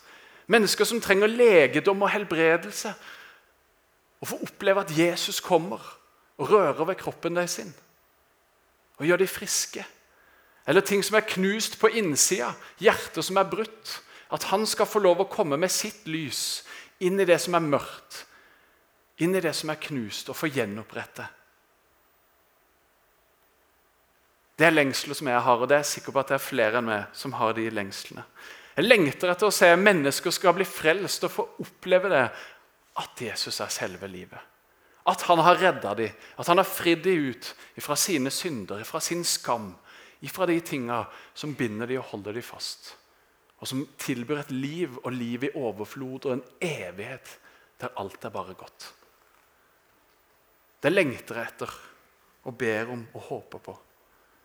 Mennesker 0.51 0.87
som 0.87 1.01
trenger 1.01 1.31
legedom 1.31 2.03
og 2.05 2.11
helbredelse. 2.13 2.93
Å 4.21 4.29
få 4.29 4.39
oppleve 4.45 4.85
at 4.85 4.93
Jesus 4.95 5.41
kommer 5.43 5.81
og 6.37 6.51
rører 6.51 6.85
ved 6.85 6.99
kroppen 6.99 7.35
deres 7.35 7.57
sin. 7.59 7.73
Og 8.99 9.07
gjør 9.07 9.23
dem 9.23 9.31
friske. 9.31 9.83
Eller 10.65 10.81
ting 10.81 11.03
som 11.05 11.17
er 11.17 11.27
knust 11.29 11.77
på 11.79 11.91
innsida, 11.93 12.53
hjerter 12.81 13.25
som 13.25 13.37
er 13.37 13.49
brutt. 13.49 13.99
At 14.35 14.49
han 14.51 14.65
skal 14.67 14.89
få 14.89 14.99
lov 14.99 15.23
å 15.23 15.31
komme 15.31 15.57
med 15.59 15.71
sitt 15.71 16.03
lys 16.11 16.65
inn 17.03 17.19
i 17.19 17.27
det 17.27 17.37
som 17.43 17.55
er 17.55 17.63
mørkt, 17.63 18.25
inn 19.23 19.35
i 19.35 19.43
det 19.43 19.53
som 19.55 19.71
er 19.71 19.79
knust, 19.79 20.29
og 20.31 20.35
få 20.35 20.49
gjenopprette. 20.51 21.27
Det 24.55 24.67
er 24.67 24.75
lengsler 24.75 25.15
som 25.15 25.29
jeg 25.31 25.43
har, 25.45 25.59
og 25.59 25.67
det 25.67 25.77
er 25.77 25.83
jeg 25.83 25.91
sikker 25.93 26.15
på 26.15 26.21
at 26.21 26.31
det 26.31 26.37
er 26.37 26.43
flere 26.43 26.79
enn 26.79 26.87
meg 26.87 27.15
som 27.15 27.35
har 27.39 27.55
de 27.55 27.67
lengslene. 27.71 28.23
Jeg 28.75 28.87
lengter 28.87 29.31
etter 29.31 29.47
å 29.47 29.55
se 29.55 29.69
mennesker 29.79 30.35
skal 30.35 30.55
bli 30.55 30.67
frelst 30.67 31.23
og 31.27 31.31
få 31.31 31.47
oppleve 31.63 32.11
det 32.11 32.25
at 32.99 33.23
Jesus 33.23 33.59
er 33.63 33.71
selve 33.71 34.07
livet. 34.11 34.39
At 35.07 35.23
han 35.29 35.39
har 35.43 35.59
redda 35.59 35.93
dem, 35.95 36.11
at 36.11 36.47
han 36.49 36.59
har 36.59 36.67
fridd 36.67 37.03
dem 37.05 37.31
ut 37.31 37.51
fra 37.83 37.95
sine 37.99 38.31
synder, 38.33 38.83
fra 38.87 38.99
sin 39.03 39.23
skam, 39.27 39.73
fra 40.31 40.47
de 40.49 40.57
tinga 40.65 41.03
som 41.37 41.53
binder 41.55 41.87
dem 41.87 42.01
og 42.01 42.09
holder 42.09 42.39
dem 42.39 42.43
fast 42.43 42.95
og 43.65 43.69
som 43.71 43.81
tilbyr 43.97 44.43
et 44.43 44.51
liv 44.53 44.99
og 45.01 45.09
liv 45.15 45.47
i 45.47 45.55
overflod 45.57 46.27
og 46.27 46.35
en 46.35 46.43
evighet 46.61 47.31
der 47.81 47.95
alt 47.97 48.21
er 48.21 48.29
bare 48.29 48.53
godt. 48.53 48.91
Det 50.85 50.91
lengter 50.93 51.39
jeg 51.39 51.49
etter 51.49 51.71
og 52.45 52.53
ber 52.59 52.91
om 52.93 53.01
og 53.17 53.23
håper 53.31 53.63
på. 53.65 53.73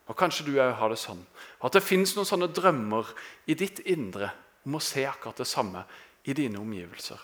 Og 0.09 0.17
Kanskje 0.17 0.47
du 0.47 0.55
òg 0.57 0.73
har 0.79 0.89
det 0.89 0.97
sånn. 1.03 1.21
At 1.61 1.77
det 1.77 1.85
fins 1.85 2.15
noen 2.17 2.31
sånne 2.31 2.49
drømmer 2.49 3.13
i 3.45 3.59
ditt 3.61 3.83
indre 3.93 4.31
om 4.65 4.79
å 4.79 4.81
se 4.81 5.05
akkurat 5.05 5.45
det 5.45 5.51
samme 5.51 5.85
i 6.25 6.33
dine 6.33 6.57
omgivelser. 6.63 7.21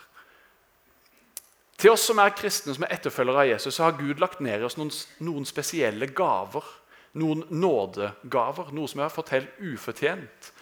Til 1.81 1.95
oss 1.95 2.05
som 2.11 2.21
er 2.21 2.37
kristne, 2.37 2.76
som 2.76 2.85
er 2.85 2.93
etterfølgere 2.93 3.47
av 3.47 3.50
Jesus, 3.55 3.73
så 3.73 3.88
har 3.88 3.97
Gud 3.97 4.21
lagt 4.21 4.45
ned 4.45 4.61
i 4.61 4.69
oss 4.69 4.76
noen, 4.76 4.93
noen 5.25 5.49
spesielle 5.49 6.12
gaver. 6.12 6.69
Noen 7.17 7.47
nådegaver, 7.49 8.75
noe 8.76 8.85
som 8.85 9.00
vi 9.00 9.07
har 9.07 9.17
fått 9.17 9.33
helt 9.33 9.61
ufortjent 9.65 10.53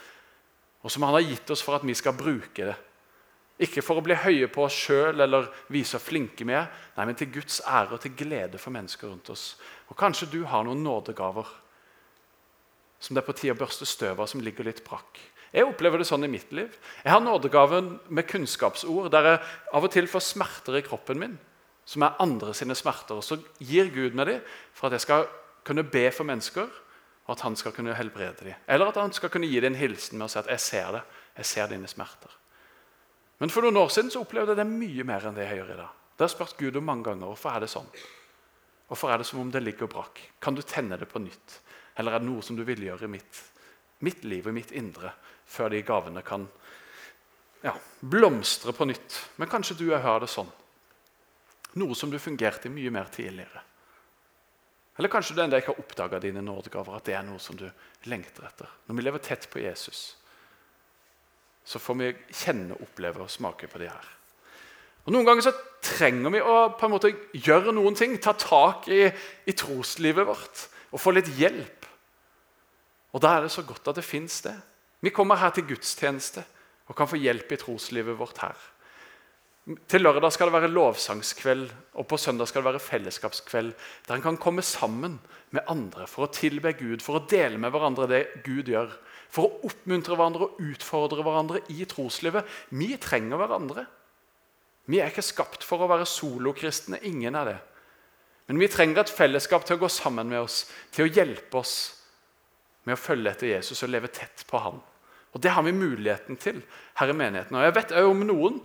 og 0.84 0.92
som 0.92 1.06
han 1.06 1.16
har 1.16 1.24
gitt 1.24 1.50
oss 1.50 1.64
for 1.64 1.78
at 1.78 1.86
vi 1.86 1.96
skal 1.96 2.16
bruke 2.16 2.68
det. 2.68 2.76
Ikke 3.64 3.84
for 3.86 4.00
å 4.00 4.04
bli 4.04 4.16
høye 4.18 4.48
på 4.52 4.64
oss 4.66 4.76
sjøl 4.86 5.22
eller 5.24 5.46
vise 5.72 6.00
flinke 6.02 6.44
vi 6.44 6.56
er, 6.58 6.66
nei, 6.96 7.06
men 7.06 7.16
til 7.16 7.30
Guds 7.32 7.60
ære 7.64 7.96
og 7.96 8.02
til 8.02 8.16
glede 8.18 8.60
for 8.60 8.74
mennesker 8.74 9.08
rundt 9.08 9.30
oss. 9.32 9.54
Og 9.88 9.96
Kanskje 9.98 10.28
du 10.32 10.40
har 10.50 10.66
noen 10.66 10.82
nådegaver 10.84 11.48
som 13.04 13.14
det 13.14 13.22
er 13.22 13.28
på 13.28 13.36
tide 13.36 13.54
å 13.54 13.60
børste 13.60 13.86
støv 13.88 14.20
av, 14.22 14.28
som 14.30 14.42
ligger 14.42 14.66
litt 14.66 14.82
brakk. 14.84 15.20
Jeg 15.54 15.68
opplever 15.68 16.00
det 16.00 16.08
sånn 16.08 16.24
i 16.26 16.30
mitt 16.30 16.50
liv. 16.56 16.72
Jeg 17.04 17.12
har 17.12 17.20
nådegaven 17.22 17.92
med 18.08 18.26
kunnskapsord, 18.26 19.10
der 19.12 19.28
jeg 19.28 19.42
av 19.76 19.86
og 19.86 19.92
til 19.92 20.08
får 20.10 20.24
smerter 20.32 20.80
i 20.80 20.84
kroppen 20.86 21.20
min, 21.20 21.36
som 21.86 22.02
er 22.02 22.16
andre 22.24 22.54
sine 22.56 22.74
smerter. 22.74 23.20
Og 23.20 23.26
så 23.26 23.38
gir 23.62 23.92
Gud 23.94 24.16
meg 24.18 24.30
dem 24.32 24.56
for 24.74 24.88
at 24.88 24.96
jeg 24.96 25.04
skal 25.04 25.28
kunne 25.64 25.86
be 25.86 26.08
for 26.12 26.26
mennesker 26.26 26.72
og 27.24 27.32
at 27.36 27.44
han 27.46 27.56
skal 27.56 27.72
kunne 27.72 27.94
helbrede 27.96 28.44
dem. 28.44 28.64
Eller 28.68 28.90
at 28.90 29.00
han 29.00 29.12
skal 29.12 29.30
kunne 29.32 29.48
gi 29.48 29.60
dem 29.60 29.72
en 29.72 29.80
hilsen 29.80 30.18
med 30.18 30.26
å 30.26 30.32
si 30.32 30.38
at 30.38 30.50
'jeg 30.50 30.60
ser 30.60 30.92
det, 30.92 31.02
jeg 31.36 31.46
ser 31.46 31.66
dine 31.68 31.88
smerter'. 31.88 32.36
Men 33.38 33.50
for 33.50 33.62
noen 33.62 33.76
år 33.76 33.88
siden 33.88 34.10
så 34.10 34.20
opplevde 34.20 34.54
jeg 34.54 34.56
det 34.56 34.66
mye 34.66 35.04
mer 35.04 35.26
enn 35.26 35.34
det 35.34 35.48
jeg 35.48 35.58
gjør 35.58 35.72
i 35.74 35.76
dag. 35.76 35.90
Det 36.16 36.24
har 36.24 36.28
spurt 36.28 36.56
Gud 36.56 36.76
om 36.76 36.84
mange 36.84 37.04
ganger 37.04 37.26
hvorfor 37.26 37.50
er 37.50 37.60
det 37.60 37.70
sånn. 37.70 37.88
Hvorfor 38.88 39.10
er 39.10 39.18
det 39.18 39.26
som 39.26 39.40
om 39.40 39.50
det 39.50 39.62
ligger 39.62 39.86
brakk? 39.86 40.20
Kan 40.40 40.54
du 40.54 40.62
tenne 40.62 40.96
det 40.96 41.08
på 41.08 41.18
nytt? 41.18 41.60
Eller 41.96 42.12
er 42.12 42.18
det 42.18 42.28
noe 42.28 42.42
som 42.42 42.56
du 42.56 42.64
vil 42.64 42.82
gjøre 42.82 43.04
i 43.04 43.10
mitt, 43.10 43.42
mitt 44.00 44.24
liv 44.24 44.46
og 44.46 44.54
mitt 44.54 44.72
indre 44.72 45.12
før 45.46 45.68
de 45.70 45.82
gavene 45.82 46.22
kan 46.22 46.46
ja, 47.64 47.74
blomstre 48.00 48.72
på 48.72 48.84
nytt. 48.84 49.18
Men 49.36 49.48
kanskje 49.48 49.78
du 49.80 49.88
har 49.96 50.20
det 50.20 50.28
sånn. 50.28 50.50
Noe 51.80 51.94
som 51.98 52.10
du 52.12 52.18
fungerte 52.22 52.68
i 52.68 52.74
mye 52.74 52.92
mer 52.94 53.08
tidligere. 53.10 53.62
Eller 54.98 55.10
kanskje 55.10 55.34
du 55.34 55.42
ennå 55.42 55.58
ikke 55.58 55.72
har 55.72 55.82
oppdaga 55.82 56.20
dine 56.22 56.42
nådegaver, 56.44 56.96
at 56.96 57.08
det 57.08 57.16
er 57.18 57.24
noe 57.26 57.40
som 57.42 57.56
du 57.58 57.66
lengter 58.10 58.46
etter. 58.46 58.70
Når 58.86 58.98
vi 58.98 59.06
lever 59.06 59.24
tett 59.24 59.48
på 59.50 59.62
Jesus, 59.62 60.02
så 61.64 61.80
får 61.80 61.96
vi 61.98 62.10
kjenne, 62.30 62.76
oppleve 62.84 63.24
og 63.24 63.32
smake 63.32 63.66
på 63.70 63.80
de 63.82 63.88
her. 63.90 64.10
Og 65.04 65.12
Noen 65.12 65.26
ganger 65.26 65.44
så 65.44 65.52
trenger 65.84 66.32
vi 66.32 66.40
å 66.40 66.54
på 66.78 66.86
en 66.86 66.94
måte 66.94 67.12
gjøre 67.36 67.74
noen 67.76 67.96
ting, 67.98 68.14
ta 68.22 68.32
tak 68.38 68.86
i, 68.92 69.02
i 69.44 69.56
troslivet 69.56 70.28
vårt 70.28 70.68
og 70.94 71.02
få 71.02 71.12
litt 71.16 71.28
hjelp. 71.36 71.88
Og 73.14 73.22
Da 73.22 73.34
er 73.34 73.44
det 73.44 73.52
så 73.54 73.64
godt 73.66 73.90
at 73.90 73.98
det 73.98 74.06
fins 74.06 74.40
det. 74.46 74.54
Vi 75.04 75.12
kommer 75.12 75.38
her 75.38 75.52
til 75.54 75.66
gudstjeneste 75.68 76.44
og 76.88 76.96
kan 76.96 77.08
få 77.08 77.20
hjelp 77.20 77.52
i 77.52 77.58
troslivet 77.60 78.16
vårt 78.18 78.40
her. 78.44 78.56
Til 79.64 80.02
lørdag 80.04 80.28
skal 80.34 80.50
det 80.50 80.58
være 80.58 80.68
lovsangskveld, 80.68 81.70
og 81.96 82.04
på 82.08 82.18
søndag 82.20 82.50
skal 82.50 82.60
det 82.60 82.74
være 82.74 82.84
fellesskapskveld. 82.84 83.70
Der 84.04 84.18
en 84.18 84.24
kan 84.24 84.36
komme 84.36 84.62
sammen 84.62 85.16
med 85.56 85.64
andre 85.72 86.04
for 86.10 86.26
å 86.26 86.32
tilbe 86.36 86.74
Gud, 86.76 87.00
for 87.00 87.16
å 87.16 87.24
dele 87.30 87.56
med 87.60 87.72
hverandre 87.72 88.08
det 88.10 88.22
Gud 88.44 88.68
gjør. 88.68 88.92
For 89.32 89.48
å 89.48 89.70
oppmuntre 89.70 90.18
hverandre 90.18 90.50
og 90.50 90.60
utfordre 90.60 91.24
hverandre 91.24 91.64
i 91.72 91.88
troslivet. 91.88 92.44
Vi 92.76 92.92
trenger 93.00 93.40
hverandre. 93.40 93.86
Vi 94.84 95.00
er 95.00 95.08
ikke 95.08 95.24
skapt 95.24 95.64
for 95.64 95.80
å 95.80 95.88
være 95.88 96.08
solokristne. 96.12 97.00
Ingen 97.08 97.40
er 97.40 97.54
det. 97.54 97.58
Men 98.50 98.60
vi 98.60 98.68
trenger 98.68 99.00
et 99.00 99.16
fellesskap 99.16 99.64
til 99.64 99.78
å 99.78 99.86
gå 99.86 99.88
sammen 99.88 100.28
med 100.28 100.44
oss, 100.44 100.66
til 100.92 101.06
å 101.06 101.12
hjelpe 101.12 101.62
oss 101.62 101.76
med 102.84 102.98
å 102.98 103.00
følge 103.00 103.32
etter 103.32 103.54
Jesus 103.54 103.80
og 103.80 103.94
leve 103.94 104.12
tett 104.12 104.44
på 104.50 104.60
ham. 104.60 104.82
Og 105.32 105.40
Det 105.40 105.50
har 105.56 105.64
vi 105.64 105.72
muligheten 105.72 106.36
til 106.36 106.60
her 107.00 107.08
i 107.08 107.16
menigheten. 107.16 107.56
Og 107.56 107.64
Jeg 107.64 107.74
vet 107.80 107.94
også 107.96 108.10
om 108.12 108.26
noen 108.28 108.60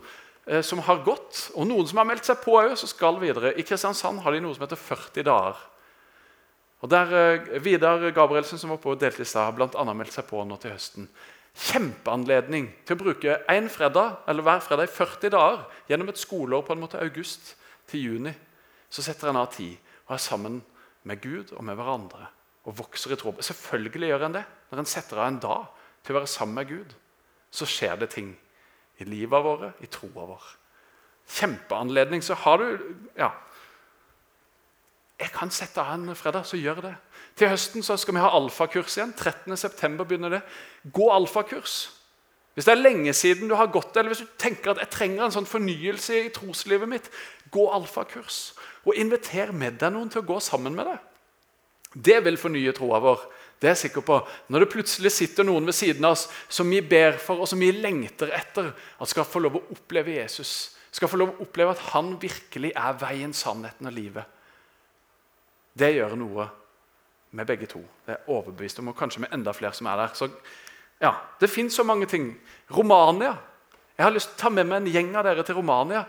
som 0.66 0.80
har 0.82 1.04
gått, 1.06 1.50
og 1.54 1.68
noen 1.70 1.88
som 1.90 2.00
har 2.02 2.08
meldt 2.10 2.26
seg 2.26 2.40
på 2.42 2.56
òg, 2.58 2.72
som 2.80 2.90
skal 2.90 3.20
videre. 3.22 3.52
I 3.54 3.66
Kristiansand 3.66 4.24
har 4.24 4.34
de 4.34 4.42
noe 4.42 4.56
som 4.56 4.66
heter 4.66 4.80
40 4.82 5.28
dager. 5.28 5.60
Og 6.80 6.92
der 6.92 7.12
eh, 7.18 7.50
Vidar 7.64 8.06
Gabrielsen, 8.16 8.60
som 8.60 8.72
var 8.72 8.80
på 8.82 8.96
stad, 8.96 9.44
har 9.44 9.52
bl.a. 9.52 9.94
meldt 9.94 10.16
seg 10.16 10.28
på 10.30 10.44
nå 10.48 10.58
til 10.62 10.74
høsten. 10.74 11.10
Kjempeanledning 11.60 12.70
til 12.88 12.96
å 12.96 13.02
bruke 13.04 13.38
en 13.52 13.70
fredag, 13.70 14.22
eller 14.28 14.46
hver 14.46 14.64
fredag 14.64 14.88
i 14.88 14.94
40 14.96 15.34
dager 15.34 15.66
gjennom 15.90 16.10
et 16.10 16.22
skoleår 16.22 16.64
på 16.64 16.76
en 16.76 16.84
måte 16.84 17.02
august 17.02 17.56
til 17.90 18.06
juni. 18.06 18.34
Så 18.90 19.04
setter 19.04 19.30
en 19.30 19.42
av 19.42 19.52
tid 19.54 19.76
og 20.08 20.16
er 20.16 20.24
sammen 20.24 20.62
med 21.04 21.22
Gud 21.22 21.52
og 21.58 21.66
med 21.66 21.78
hverandre 21.78 22.30
og 22.68 22.78
vokser 22.80 23.14
i 23.14 23.18
tro. 23.20 23.34
Selvfølgelig 23.44 24.12
gjør 24.12 24.26
en 24.28 24.38
det. 24.38 24.46
Når 24.70 24.82
en 24.82 24.90
setter 24.90 25.20
av 25.20 25.28
en 25.28 25.42
dag 25.42 25.68
til 26.06 26.14
å 26.14 26.20
være 26.20 26.32
sammen 26.32 26.60
med 26.62 26.70
Gud, 26.70 26.96
så 27.52 27.68
skjer 27.68 27.98
det 28.00 28.12
ting 28.14 28.34
i 29.00 29.08
livet 29.08 29.44
våre, 29.44 29.74
i 29.82 29.88
troa 29.92 30.26
vår. 30.34 30.48
Kjempeanledning. 31.30 32.24
Så 32.24 32.34
har 32.34 32.58
du 32.58 32.96
Ja. 33.18 33.32
Jeg 35.20 35.32
kan 35.32 35.52
sette 35.52 35.82
av 35.82 35.94
en 35.94 36.16
fredag, 36.16 36.46
så 36.46 36.58
gjør 36.58 36.82
det. 36.82 36.96
Til 37.36 37.50
høsten 37.50 37.84
så 37.84 37.98
skal 37.98 38.14
vi 38.14 38.20
ha 38.24 38.30
alfakurs 38.30 38.98
igjen. 38.98 39.14
13.9. 39.14 40.06
begynner 40.06 40.30
det. 40.30 40.42
Gå 40.94 41.10
alfakurs. 41.12 41.92
Hvis 42.54 42.66
det 42.66 42.72
er 42.72 42.82
lenge 42.82 43.14
siden 43.14 43.50
du 43.50 43.56
har 43.56 43.68
gått 43.72 43.98
eller 43.98 44.12
hvis 44.12 44.24
du 44.26 44.32
tenker 44.38 44.72
at 44.72 44.82
jeg 44.84 44.92
trenger 44.92 45.26
en 45.26 45.32
sånn 45.32 45.46
fornyelse 45.48 46.18
i 46.26 46.32
troslivet 46.36 46.90
mitt, 46.90 47.06
gå 47.52 47.68
alfakurs. 47.72 48.54
Og 48.84 48.96
inviter 48.96 49.52
med 49.52 49.78
deg 49.80 49.94
noen 49.94 50.10
til 50.12 50.24
å 50.24 50.28
gå 50.28 50.40
sammen 50.44 50.76
med 50.76 50.90
deg. 50.90 50.98
Det 51.94 52.18
vil 52.26 52.38
fornye 52.38 52.74
troa 52.76 53.00
vår. 53.04 53.24
Det 53.60 53.68
er 53.68 53.74
jeg 53.76 53.90
sikker 53.90 54.04
på. 54.08 54.18
Når 54.48 54.64
det 54.64 54.72
plutselig 54.72 55.12
sitter 55.12 55.44
noen 55.44 55.68
ved 55.68 55.76
siden 55.76 56.06
av 56.08 56.16
oss 56.16 56.30
som 56.48 56.70
vi 56.72 56.80
ber 56.80 57.18
for, 57.20 57.42
og 57.44 57.50
som 57.52 57.60
vi 57.60 57.74
lengter 57.76 58.32
etter 58.36 58.72
at 58.72 59.12
skal 59.12 59.28
få 59.28 59.42
lov 59.44 59.60
å 59.60 59.66
oppleve 59.76 60.16
Jesus, 60.16 60.78
skal 60.96 61.12
få 61.12 61.20
lov 61.20 61.34
å 61.34 61.44
oppleve 61.44 61.76
at 61.76 61.84
han 61.92 62.14
virkelig 62.22 62.72
er 62.72 62.96
veien, 63.02 63.36
sannheten 63.36 63.92
og 63.92 63.96
livet, 63.96 64.38
det 65.80 65.92
gjør 65.96 66.16
noe 66.20 66.48
med 67.36 67.48
begge 67.48 67.68
to. 67.70 67.82
Det 68.08 68.16
er 68.16 68.32
overbevist 68.32 68.80
om, 68.82 68.90
og 68.90 68.98
kanskje 68.98 69.26
med 69.26 69.36
enda 69.36 69.54
flere 69.54 69.76
som 69.76 69.88
er 69.92 70.02
der. 70.02 70.16
Så 70.18 70.30
ja, 71.00 71.14
Det 71.40 71.50
fins 71.50 71.76
så 71.76 71.84
mange 71.84 72.06
ting. 72.06 72.34
Romania. 72.72 73.36
Jeg 73.98 74.06
har 74.06 74.16
lyst 74.16 74.32
til 74.32 74.40
å 74.40 74.42
ta 74.42 74.50
med 74.50 74.68
meg 74.68 74.82
en 74.82 74.92
gjeng 74.94 75.16
av 75.20 75.28
dere 75.28 75.44
til 75.44 75.60
Romania 75.60 76.06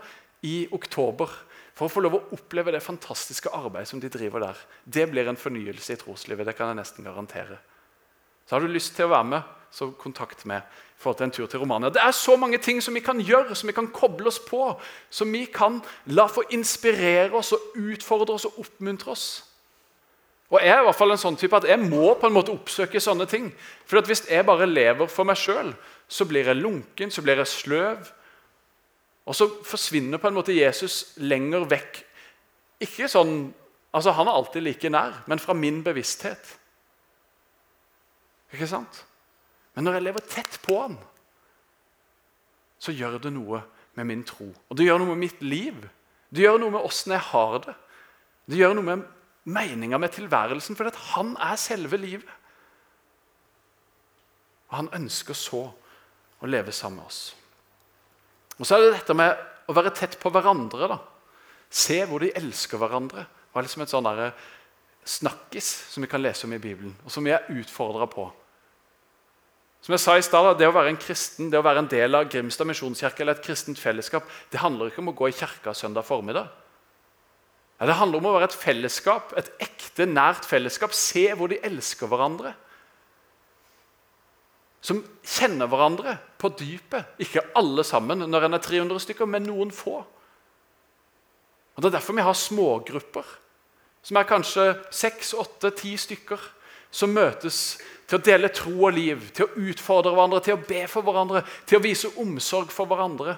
i 0.47 0.67
oktober 0.71 1.29
for 1.75 1.87
å 1.87 1.91
få 1.91 2.03
lov 2.03 2.17
å 2.17 2.23
oppleve 2.35 2.73
det 2.75 2.83
fantastiske 2.83 3.51
arbeidet 3.55 3.89
som 3.89 4.01
de 4.01 4.09
driver 4.11 4.43
der. 4.43 4.61
Det 4.83 5.07
blir 5.11 5.29
en 5.29 5.39
fornyelse 5.39 5.93
i 5.93 5.99
troslivet. 6.01 6.45
det 6.45 6.55
kan 6.55 6.67
jeg 6.67 6.81
nesten 6.81 7.05
garantere. 7.05 7.57
Så 8.45 8.55
Har 8.55 8.61
du 8.61 8.67
lyst 8.67 8.95
til 8.95 9.05
å 9.05 9.13
være 9.15 9.23
med, 9.23 9.41
så 9.71 9.91
kontakt 9.91 10.45
med 10.45 10.61
for 11.01 11.13
til 11.13 11.23
en 11.23 11.31
tur 11.31 11.47
til 11.49 11.59
Romania. 11.59 11.89
Det 11.89 12.01
er 12.03 12.11
så 12.11 12.35
mange 12.37 12.57
ting 12.57 12.81
som 12.81 12.93
vi 12.93 12.99
kan 12.99 13.19
gjøre, 13.19 13.55
som 13.55 13.67
vi 13.67 13.73
kan 13.73 13.87
koble 13.87 14.27
oss 14.27 14.39
på. 14.39 14.75
Som 15.09 15.31
vi 15.33 15.45
kan 15.45 15.81
la 16.05 16.27
få 16.27 16.43
inspirere 16.53 17.33
oss 17.33 17.53
og 17.57 17.79
utfordre 17.79 18.35
oss 18.35 18.45
og 18.45 18.59
oppmuntre 18.59 19.11
oss. 19.11 19.43
Og 20.51 20.59
Jeg 20.59 20.69
er 20.69 20.81
i 20.81 20.83
hvert 20.83 20.99
fall 20.99 21.11
en 21.11 21.17
sånn 21.17 21.37
type 21.39 21.55
at 21.55 21.65
jeg 21.69 21.79
må 21.79 22.13
på 22.19 22.27
en 22.27 22.35
måte 22.35 22.51
oppsøke 22.51 22.99
sånne 22.99 23.25
ting. 23.25 23.51
For 23.85 24.01
Hvis 24.01 24.27
jeg 24.29 24.45
bare 24.45 24.67
lever 24.67 25.07
for 25.07 25.23
meg 25.23 25.39
sjøl, 25.39 25.73
så 26.07 26.25
blir 26.27 26.45
jeg 26.45 26.59
lunken, 26.59 27.11
så 27.11 27.21
blir 27.21 27.39
jeg 27.39 27.47
sløv. 27.47 28.11
Og 29.31 29.37
så 29.37 29.47
forsvinner 29.63 30.19
på 30.19 30.27
en 30.27 30.35
måte 30.35 30.55
Jesus 30.55 31.13
lenger 31.23 31.63
vekk. 31.71 32.01
Ikke 32.83 33.07
sånn, 33.07 33.53
altså 33.95 34.11
Han 34.17 34.27
er 34.27 34.35
alltid 34.35 34.65
like 34.65 34.91
nær, 34.91 35.21
men 35.31 35.39
fra 35.39 35.55
min 35.55 35.79
bevissthet. 35.85 36.57
Ikke 38.51 38.67
sant? 38.67 39.05
Men 39.71 39.87
når 39.87 39.97
jeg 39.97 40.07
lever 40.09 40.27
tett 40.27 40.59
på 40.65 40.81
han, 40.81 40.99
så 42.81 42.91
gjør 42.91 43.21
det 43.23 43.31
noe 43.31 43.61
med 43.95 44.09
min 44.09 44.27
tro. 44.27 44.49
Og 44.67 44.77
det 44.77 44.89
gjør 44.89 44.99
noe 44.99 45.13
med 45.13 45.23
mitt 45.23 45.41
liv. 45.45 45.79
Det 46.27 46.43
gjør 46.43 46.59
noe 46.59 46.75
med 46.75 46.83
åssen 46.83 47.15
jeg 47.15 47.23
har 47.31 47.59
det. 47.63 47.75
Det 48.51 48.59
gjør 48.59 48.75
noe 48.75 48.87
med 48.89 49.05
meninga 49.47 49.99
med 50.01 50.11
tilværelsen, 50.11 50.75
for 50.75 50.91
han 51.15 51.37
er 51.39 51.55
selve 51.55 51.99
livet. 52.01 52.39
Og 54.71 54.81
han 54.81 54.91
ønsker 54.99 55.37
så 55.37 55.69
å 56.41 56.49
leve 56.49 56.73
sammen 56.75 56.99
med 56.99 57.07
oss. 57.07 57.21
Og 58.61 58.67
så 58.67 58.77
er 58.77 58.85
det 58.85 58.99
dette 58.99 59.17
med 59.17 59.33
å 59.65 59.73
være 59.73 59.93
tett 59.97 60.19
på 60.21 60.29
hverandre. 60.29 60.87
da. 60.91 60.99
Se 61.71 61.97
hvor 62.05 62.21
de 62.21 62.33
elsker 62.37 62.77
hverandre. 62.77 63.25
Det 63.25 63.55
var 63.57 63.65
liksom 63.65 63.83
et 63.83 63.91
sånn 63.91 64.09
snakkis 65.01 65.69
som 65.89 66.05
vi 66.05 66.09
kan 66.11 66.21
lese 66.21 66.45
om 66.45 66.53
i 66.53 66.61
Bibelen, 66.61 66.93
og 67.03 67.09
som 67.11 67.25
vi 67.25 67.33
er 67.33 67.47
utfordra 67.49 68.05
på. 68.05 68.27
Som 69.81 69.95
jeg 69.95 70.03
sa 70.03 70.13
i 70.17 70.21
sted, 70.21 70.57
Det 70.59 70.67
å 70.67 70.75
være 70.75 70.89
en 70.89 70.97
kristen, 70.97 71.49
det 71.49 71.57
å 71.57 71.65
være 71.65 71.79
en 71.79 71.89
del 71.89 72.15
av 72.15 72.29
Grimstad 72.29 72.67
misjonskirke 72.67 73.21
eller 73.21 73.33
et 73.33 73.43
kristent 73.43 73.79
fellesskap, 73.79 74.23
det 74.51 74.59
handler 74.61 74.91
ikke 74.91 75.01
om 75.01 75.09
å 75.09 75.17
gå 75.17 75.29
i 75.29 75.33
kirka 75.33 75.73
søndag 75.73 76.05
formiddag. 76.05 76.47
Ja, 77.79 77.87
det 77.87 77.95
handler 77.97 78.19
om 78.19 78.25
å 78.25 78.33
være 78.37 78.51
et 78.51 78.53
fellesskap, 78.53 79.33
et 79.35 79.49
ekte, 79.59 80.05
nært 80.05 80.45
fellesskap. 80.45 80.93
Se 80.93 81.33
hvor 81.33 81.49
de 81.49 81.57
elsker 81.65 82.05
hverandre 82.05 82.53
som 84.81 85.03
kjenner 85.21 85.69
hverandre 85.69 86.15
på 86.41 86.49
dypet. 86.57 87.13
Ikke 87.21 87.43
alle 87.57 87.85
sammen 87.85 88.25
når 88.25 88.47
en 88.47 88.57
er 88.57 88.63
300 88.65 89.03
stykker, 89.05 89.29
men 89.29 89.45
noen 89.45 89.71
få. 89.73 90.01
Og 91.75 91.83
Det 91.83 91.91
er 91.91 91.97
derfor 91.99 92.17
vi 92.17 92.25
har 92.25 92.37
smågrupper, 92.37 93.27
som 94.01 94.17
er 94.17 94.27
kanskje 94.27 94.65
seks, 94.91 95.33
åtte, 95.33 95.71
ti 95.77 95.93
stykker, 95.97 96.41
som 96.91 97.13
møtes 97.13 97.77
til 98.09 98.19
å 98.19 98.25
dele 98.25 98.49
tro 98.51 98.73
og 98.89 98.93
liv, 98.97 99.29
til 99.31 99.47
å 99.47 99.69
utfordre 99.69 100.11
hverandre, 100.11 100.41
til 100.43 100.57
å 100.57 100.65
be 100.67 100.81
for 100.91 101.05
hverandre, 101.05 101.45
til 101.65 101.79
å 101.79 101.83
vise 101.85 102.11
omsorg 102.19 102.73
for 102.73 102.89
hverandre. 102.89 103.37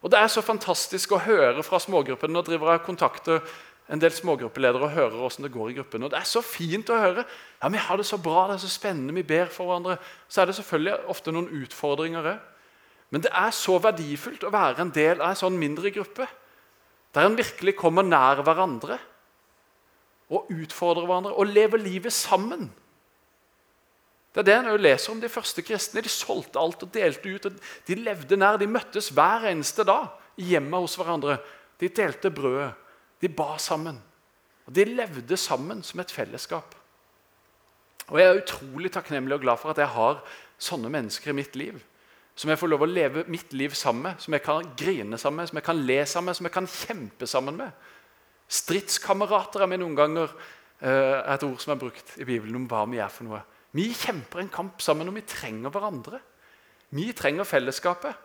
Og 0.00 0.10
Det 0.10 0.18
er 0.18 0.32
så 0.32 0.42
fantastisk 0.42 1.12
å 1.12 1.20
høre 1.20 1.62
fra 1.62 1.78
smågruppene. 1.78 2.32
Nå 2.32 2.42
driver 2.42 2.72
jeg 2.72 2.86
kontakter 2.86 3.42
en 3.90 3.98
del 3.98 4.12
smågruppeledere 4.14 4.86
og 4.86 4.94
hører 4.94 5.16
hvordan 5.18 5.46
det 5.46 5.52
går 5.52 5.70
i 5.70 5.76
gruppen. 5.80 6.04
Og 6.06 6.10
Det 6.10 6.18
er 6.20 6.28
så 6.28 6.42
fint 6.46 6.90
å 6.90 6.98
høre. 6.98 7.24
Ja, 7.62 7.68
Vi 7.68 7.78
har 7.78 7.96
det 7.96 8.06
så 8.06 8.16
bra, 8.16 8.46
det 8.46 8.54
er 8.54 8.66
så 8.66 8.70
spennende, 8.70 9.14
vi 9.14 9.22
ber 9.22 9.46
for 9.46 9.66
hverandre. 9.66 9.98
Så 10.28 10.40
er 10.40 10.46
det 10.46 10.54
selvfølgelig 10.54 11.08
ofte 11.08 11.32
noen 11.32 11.50
utfordringer 11.62 12.22
òg. 12.22 12.38
Men 13.10 13.20
det 13.20 13.32
er 13.34 13.50
så 13.50 13.78
verdifullt 13.82 14.44
å 14.46 14.52
være 14.54 14.80
en 14.80 14.92
del 14.94 15.20
av 15.20 15.30
en 15.30 15.40
sånn 15.40 15.58
mindre 15.58 15.90
gruppe. 15.90 16.28
Der 17.14 17.26
en 17.26 17.38
virkelig 17.38 17.74
kommer 17.76 18.06
nær 18.06 18.42
hverandre 18.46 19.00
og 20.30 20.46
utfordrer 20.54 21.08
hverandre 21.08 21.34
og 21.34 21.50
lever 21.50 21.82
livet 21.82 22.14
sammen. 22.14 22.70
Det 24.30 24.44
er 24.44 24.46
det 24.46 24.58
en 24.60 24.78
leser 24.78 25.10
om 25.10 25.20
de 25.20 25.28
første 25.28 25.62
kristne. 25.66 26.04
De 26.06 26.08
solgte 26.08 26.60
alt 26.62 26.84
og 26.86 26.92
delte 26.94 27.26
ut. 27.26 27.46
og 27.46 27.58
De 27.86 27.94
levde 27.98 28.36
nær, 28.38 28.56
de 28.56 28.70
møttes 28.70 29.10
hver 29.10 29.48
eneste 29.50 29.82
dag 29.82 30.06
hjemme 30.38 30.78
hos 30.78 30.94
hverandre. 30.94 31.40
De 31.82 31.88
delte 31.88 32.30
brødet. 32.30 32.70
De 33.20 33.28
ba 33.28 33.58
sammen. 33.58 34.00
Og 34.66 34.74
De 34.74 34.84
levde 34.84 35.36
sammen 35.36 35.82
som 35.82 36.00
et 36.00 36.12
fellesskap. 36.12 36.74
Og 38.08 38.18
Jeg 38.18 38.26
er 38.26 38.42
utrolig 38.42 38.92
takknemlig 38.92 39.34
og 39.34 39.40
glad 39.40 39.58
for 39.58 39.70
at 39.70 39.78
jeg 39.78 39.88
har 39.88 40.22
sånne 40.58 40.90
mennesker 40.90 41.30
i 41.30 41.36
mitt 41.36 41.56
liv. 41.56 41.78
Som 42.34 42.50
jeg 42.50 42.58
får 42.58 42.70
lov 42.72 42.82
å 42.82 42.88
leve 42.88 43.24
mitt 43.28 43.52
liv 43.52 43.74
sammen 43.76 44.02
med, 44.02 44.20
som 44.22 44.34
jeg 44.34 44.42
kan 44.42 44.72
grine 44.76 45.18
sammen 45.18 45.42
med, 45.42 45.50
som 45.50 45.58
jeg 45.58 45.66
kan 45.66 45.82
le 45.86 45.98
sammen 46.06 46.30
med, 46.30 46.36
som 46.36 46.46
jeg 46.48 46.54
kan 46.54 46.66
kjempe 46.66 47.26
sammen 47.26 47.58
med. 47.58 47.70
Stridskamerater 48.50 49.62
er 49.62 49.70
vi 49.70 49.78
noen 49.78 49.98
ganger 49.98 50.32
er 50.80 51.34
et 51.34 51.44
ord 51.44 51.60
som 51.60 51.74
er 51.74 51.80
brukt 51.80 52.14
i 52.16 52.24
Bibelen 52.24 52.56
om 52.56 52.66
hva 52.70 52.86
vi 52.88 52.98
er 53.02 53.12
for 53.12 53.28
noe. 53.28 53.42
Vi 53.76 53.90
kjemper 53.94 54.40
en 54.40 54.50
kamp 54.52 54.80
sammen, 54.82 55.08
og 55.10 55.14
vi 55.18 55.26
trenger 55.28 55.70
hverandre. 55.70 56.20
Vi 56.96 57.10
trenger 57.14 57.46
fellesskapet. 57.46 58.16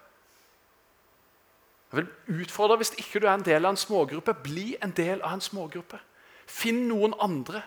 Jeg 1.96 2.04
vil 2.04 2.42
utfordre 2.42 2.78
Hvis 2.78 2.92
ikke 2.98 3.20
du 3.20 3.28
er 3.28 3.34
en 3.34 3.46
del 3.46 3.66
av 3.66 3.72
en 3.72 3.80
smågruppe, 3.80 4.34
bli 4.44 4.76
en 4.84 4.92
del 4.92 5.22
av 5.22 5.34
en 5.34 5.42
smågruppe. 5.42 6.00
Finn 6.46 6.88
noen 6.90 7.16
andre 7.22 7.62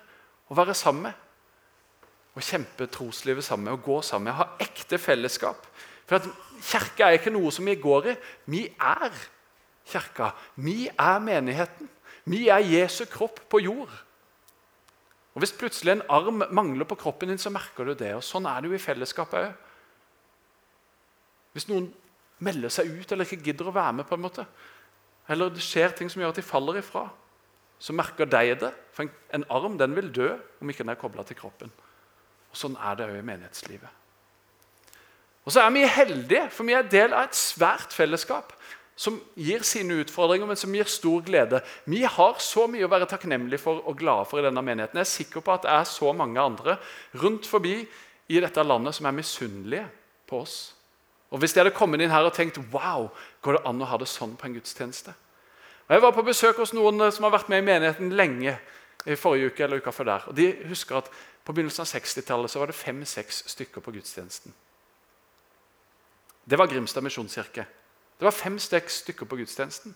å 0.49 0.56
være 0.58 0.75
sammen 0.76 1.08
med. 1.08 1.25
Og 2.37 2.44
kjempe 2.44 2.87
troslivet 2.92 3.44
sammen 3.44 3.73
med 3.73 3.82
gå 3.82 4.02
sammen 4.02 4.28
med. 4.28 4.37
Ha 4.38 4.47
ekte 4.61 4.99
fellesskap. 4.99 5.64
For 6.06 6.20
at 6.20 6.28
Kirka 6.62 7.08
er 7.08 7.18
ikke 7.18 7.32
noe 7.32 7.50
som 7.52 7.66
vi 7.66 7.75
går 7.80 8.12
i. 8.12 8.14
Vi 8.47 8.62
er 8.68 9.14
kirka. 9.88 10.30
Vi 10.56 10.88
er 10.88 11.18
menigheten. 11.18 11.88
Vi 12.25 12.49
er 12.49 12.58
Jesu 12.58 13.04
kropp 13.04 13.40
på 13.50 13.61
jord. 13.64 13.92
Og 15.35 15.40
Hvis 15.40 15.52
plutselig 15.52 15.92
en 15.92 16.02
arm 16.08 16.42
mangler 16.50 16.85
på 16.85 16.94
kroppen 16.94 17.28
din, 17.28 17.38
så 17.38 17.50
merker 17.50 17.85
du 17.85 17.94
det. 17.94 18.14
og 18.14 18.23
Sånn 18.23 18.47
er 18.47 18.61
det 18.61 18.68
jo 18.68 18.75
i 18.75 18.82
fellesskapet 18.82 19.38
òg. 19.38 19.52
Hvis 21.52 21.68
noen 21.68 21.92
melder 22.45 22.73
seg 22.73 22.90
ut 22.90 23.12
eller 23.12 23.26
ikke 23.26 23.42
gidder 23.50 23.71
å 23.71 23.75
være 23.75 23.99
med, 24.00 24.09
på 24.09 24.16
en 24.18 24.25
måte, 24.25 24.45
eller 25.28 25.52
det 25.52 25.64
skjer 25.64 25.92
ting 25.97 26.11
som 26.11 26.23
gjør 26.23 26.33
at 26.33 26.40
de 26.40 26.47
faller 26.47 26.80
ifra, 26.80 27.04
så 27.78 27.95
merker 27.95 28.26
de 28.26 28.54
det. 28.59 28.73
For 28.95 29.04
en, 29.04 29.12
en 29.37 29.47
arm 29.54 29.76
den 29.78 29.95
vil 29.95 30.11
dø 30.14 30.33
om 30.35 30.71
ikke 30.71 30.83
den 30.83 30.95
er 30.95 31.00
kobla 31.00 31.25
til 31.26 31.38
kroppen. 31.38 31.71
Og 32.49 32.59
Sånn 32.59 32.78
er 32.80 32.97
det 32.99 33.07
òg 33.07 33.21
i 33.21 33.26
menighetslivet. 33.26 33.99
Og 35.47 35.54
så 35.54 35.62
er 35.62 35.73
vi 35.73 35.85
heldige, 35.88 36.49
for 36.52 36.68
vi 36.68 36.75
er 36.76 36.88
del 36.90 37.14
av 37.16 37.28
et 37.28 37.38
svært 37.38 37.95
fellesskap 37.97 38.52
som 38.99 39.21
gir 39.38 39.62
sine 39.62 40.00
utfordringer, 40.02 40.49
men 40.50 40.59
som 40.59 40.73
gir 40.75 40.88
stor 40.90 41.23
glede. 41.25 41.61
Vi 41.87 42.02
har 42.02 42.40
så 42.42 42.66
mye 42.68 42.85
å 42.85 42.90
være 42.90 43.07
takknemlige 43.09 43.62
for 43.62 43.85
og 43.87 43.97
glade 44.00 44.26
for 44.28 44.40
i 44.40 44.45
denne 44.45 44.64
menigheten. 44.64 44.99
Jeg 44.99 45.07
er 45.07 45.12
sikker 45.12 45.45
på 45.45 45.54
at 45.54 45.64
det 45.64 45.71
er 45.71 45.87
så 45.88 46.11
mange 46.16 46.42
andre 46.42 46.76
rundt 47.23 47.47
forbi 47.47 47.76
i 48.28 48.42
dette 48.42 48.64
landet 48.66 48.99
som 48.99 49.07
er 49.09 49.16
misunnelige 49.16 49.87
på 50.28 50.42
oss. 50.42 50.57
Og 51.30 51.38
Hvis 51.38 51.52
de 51.52 51.61
hadde 51.61 51.76
kommet 51.76 52.00
inn 52.00 52.11
her 52.11 52.25
og 52.25 52.35
tenkt 52.35 52.58
wow, 52.73 53.11
går 53.42 53.58
det 53.58 53.66
an 53.68 53.82
å 53.82 53.88
ha 53.90 53.99
det 54.00 54.08
sånn 54.08 54.37
på 54.37 54.49
en 54.49 54.54
gudstjeneste? 54.56 55.12
Og 55.88 55.94
Jeg 55.94 56.02
var 56.02 56.12
på 56.12 56.25
besøk 56.25 56.56
hos 56.56 56.73
noen 56.73 57.12
som 57.12 57.25
har 57.25 57.32
vært 57.37 57.49
med 57.49 57.62
i 57.62 57.66
menigheten 57.66 58.12
lenge. 58.16 58.58
i 59.06 59.14
forrige 59.16 59.47
uke 59.47 59.64
eller 59.64 59.78
uka 59.78 59.90
før 59.90 60.04
der. 60.04 60.25
Og 60.28 60.35
De 60.35 60.52
husker 60.68 60.97
at 60.97 61.06
på 61.44 61.52
begynnelsen 61.52 61.80
av 61.80 61.87
60-tallet 61.87 62.54
var 62.56 62.66
det 62.66 62.75
fem-seks 62.75 63.44
stykker 63.47 63.80
på 63.80 63.92
gudstjenesten. 63.94 64.52
Det 66.44 66.58
var 66.58 66.66
Grimstad 66.66 67.04
misjonskirke. 67.04 67.64
Det 68.18 68.25
var 68.26 68.35
fem-seks 68.35 68.99
stykker 69.04 69.25
på 69.25 69.37
gudstjenesten. 69.37 69.94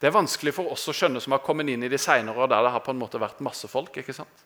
Det 0.00 0.06
er 0.06 0.14
vanskelig 0.14 0.54
for 0.54 0.72
oss 0.72 0.86
å 0.88 0.94
skjønne 0.94 1.20
som 1.20 1.32
har 1.32 1.42
kommet 1.44 1.68
inn 1.68 1.82
i 1.82 1.88
de 1.88 1.98
senere 1.98 2.38
år, 2.38 2.48
der 2.48 2.62
det 2.62 2.72
har 2.74 2.84
på 2.84 2.94
en 2.94 2.98
måte 3.02 3.20
vært 3.20 3.42
masse 3.44 3.68
folk. 3.68 3.96
ikke 3.96 4.12
sant? 4.12 4.44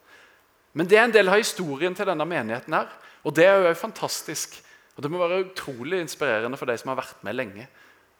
Men 0.73 0.87
det 0.87 0.99
er 0.99 1.05
en 1.05 1.14
del 1.14 1.28
av 1.28 1.38
historien 1.38 1.95
til 1.95 2.07
denne 2.07 2.25
menigheten. 2.25 2.75
her, 2.75 2.88
Og 3.25 3.35
det 3.35 3.45
er 3.45 3.69
jo 3.69 3.75
fantastisk. 3.75 4.62
Og 4.99 5.02
Det 5.02 5.11
må 5.11 5.23
være 5.23 5.45
utrolig 5.47 6.02
inspirerende 6.02 6.59
for 6.59 6.67
de 6.67 6.75
som 6.76 6.90
har 6.90 6.99
vært 6.99 7.23
med 7.23 7.38
lenge. 7.38 7.69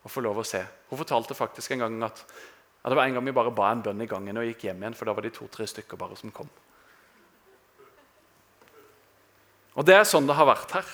å 0.07 0.09
få 0.09 0.23
lov 0.23 0.39
å 0.39 0.47
se. 0.47 0.63
Hun 0.89 0.99
fortalte 0.99 1.35
faktisk 1.35 1.73
en 1.75 1.81
gang 1.83 2.03
at 2.07 2.23
at 2.85 2.93
det 2.93 2.97
var 2.97 3.09
en 3.09 3.19
gang 3.19 3.27
vi 3.27 3.35
bare 3.37 3.51
ba 3.53 3.73
en 3.73 3.83
bønn 3.83 4.01
i 4.01 4.07
gangen 4.09 4.39
og 4.39 4.47
gikk 4.47 4.69
hjem 4.69 4.81
igjen, 4.81 4.95
for 4.97 5.09
da 5.09 5.13
var 5.13 5.27
de 5.27 5.33
to-tre 5.35 5.67
stykker 5.67 5.99
bare 5.99 6.17
som 6.17 6.31
kom. 6.33 6.49
Og 9.75 9.85
Det 9.85 9.95
er 9.95 10.07
sånn 10.09 10.27
det 10.27 10.39
har 10.39 10.49
vært 10.49 10.73
her. 10.79 10.89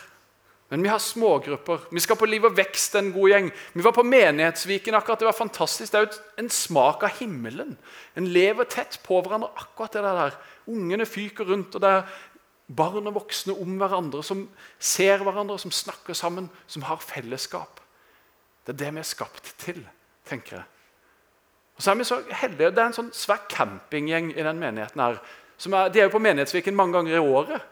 Men 0.73 0.83
vi 0.83 0.88
har 0.88 0.99
smågrupper. 0.99 1.87
Vi 1.93 2.00
skal 2.00 2.17
på 2.17 2.26
Liv 2.26 2.45
og 2.49 2.57
Vekst, 2.57 2.97
en 2.99 3.12
god 3.12 3.31
gjeng. 3.31 3.50
Vi 3.76 3.85
var 3.85 3.93
på 3.93 4.03
Menighetsviken. 4.03 4.95
akkurat, 4.95 5.19
Det 5.19 5.26
var 5.26 5.33
fantastisk. 5.33 5.93
Det 5.93 6.00
er 6.00 6.07
jo 6.07 6.21
en 6.38 6.49
smak 6.49 7.03
av 7.05 7.11
himmelen. 7.21 7.76
En 8.17 8.26
lever 8.26 8.64
tett 8.64 8.99
på 9.05 9.23
hverandre. 9.23 9.50
akkurat 9.55 9.93
det 9.93 10.03
der. 10.03 10.33
Ungene 10.67 11.07
fyker 11.07 11.45
rundt, 11.45 11.75
og 11.76 11.81
det 11.81 11.91
er 11.91 12.09
barn 12.68 13.06
og 13.11 13.18
voksne 13.18 13.56
om 13.61 13.76
hverandre 13.80 14.23
som 14.25 14.47
ser 14.78 15.23
hverandre, 15.25 15.59
som 15.61 15.73
snakker 15.75 16.16
sammen, 16.16 16.49
som 16.66 16.87
har 16.88 17.02
fellesskap. 17.02 17.83
Det 18.64 18.75
er 18.75 18.80
det 18.85 18.94
vi 18.94 19.02
er 19.02 19.09
skapt 19.09 19.53
til, 19.61 19.83
tenker 20.29 20.57
jeg. 20.57 20.64
Og 21.77 21.83
så 21.83 21.90
er 21.90 21.98
vi 21.98 22.07
så 22.09 22.20
heldige. 22.31 22.70
Det 22.70 22.81
er 22.81 22.90
en 22.90 22.96
sånn 22.96 23.14
svær 23.14 23.42
campinggjeng 23.50 24.31
i 24.33 24.46
den 24.46 24.61
menigheten. 24.62 25.00
her. 25.00 25.18
Er, 25.18 25.88
de 25.90 26.00
er 26.00 26.07
jo 26.07 26.14
på 26.14 26.22
Menighetsviken 26.22 26.77
mange 26.77 26.96
ganger 26.96 27.16
i 27.16 27.18
året. 27.18 27.62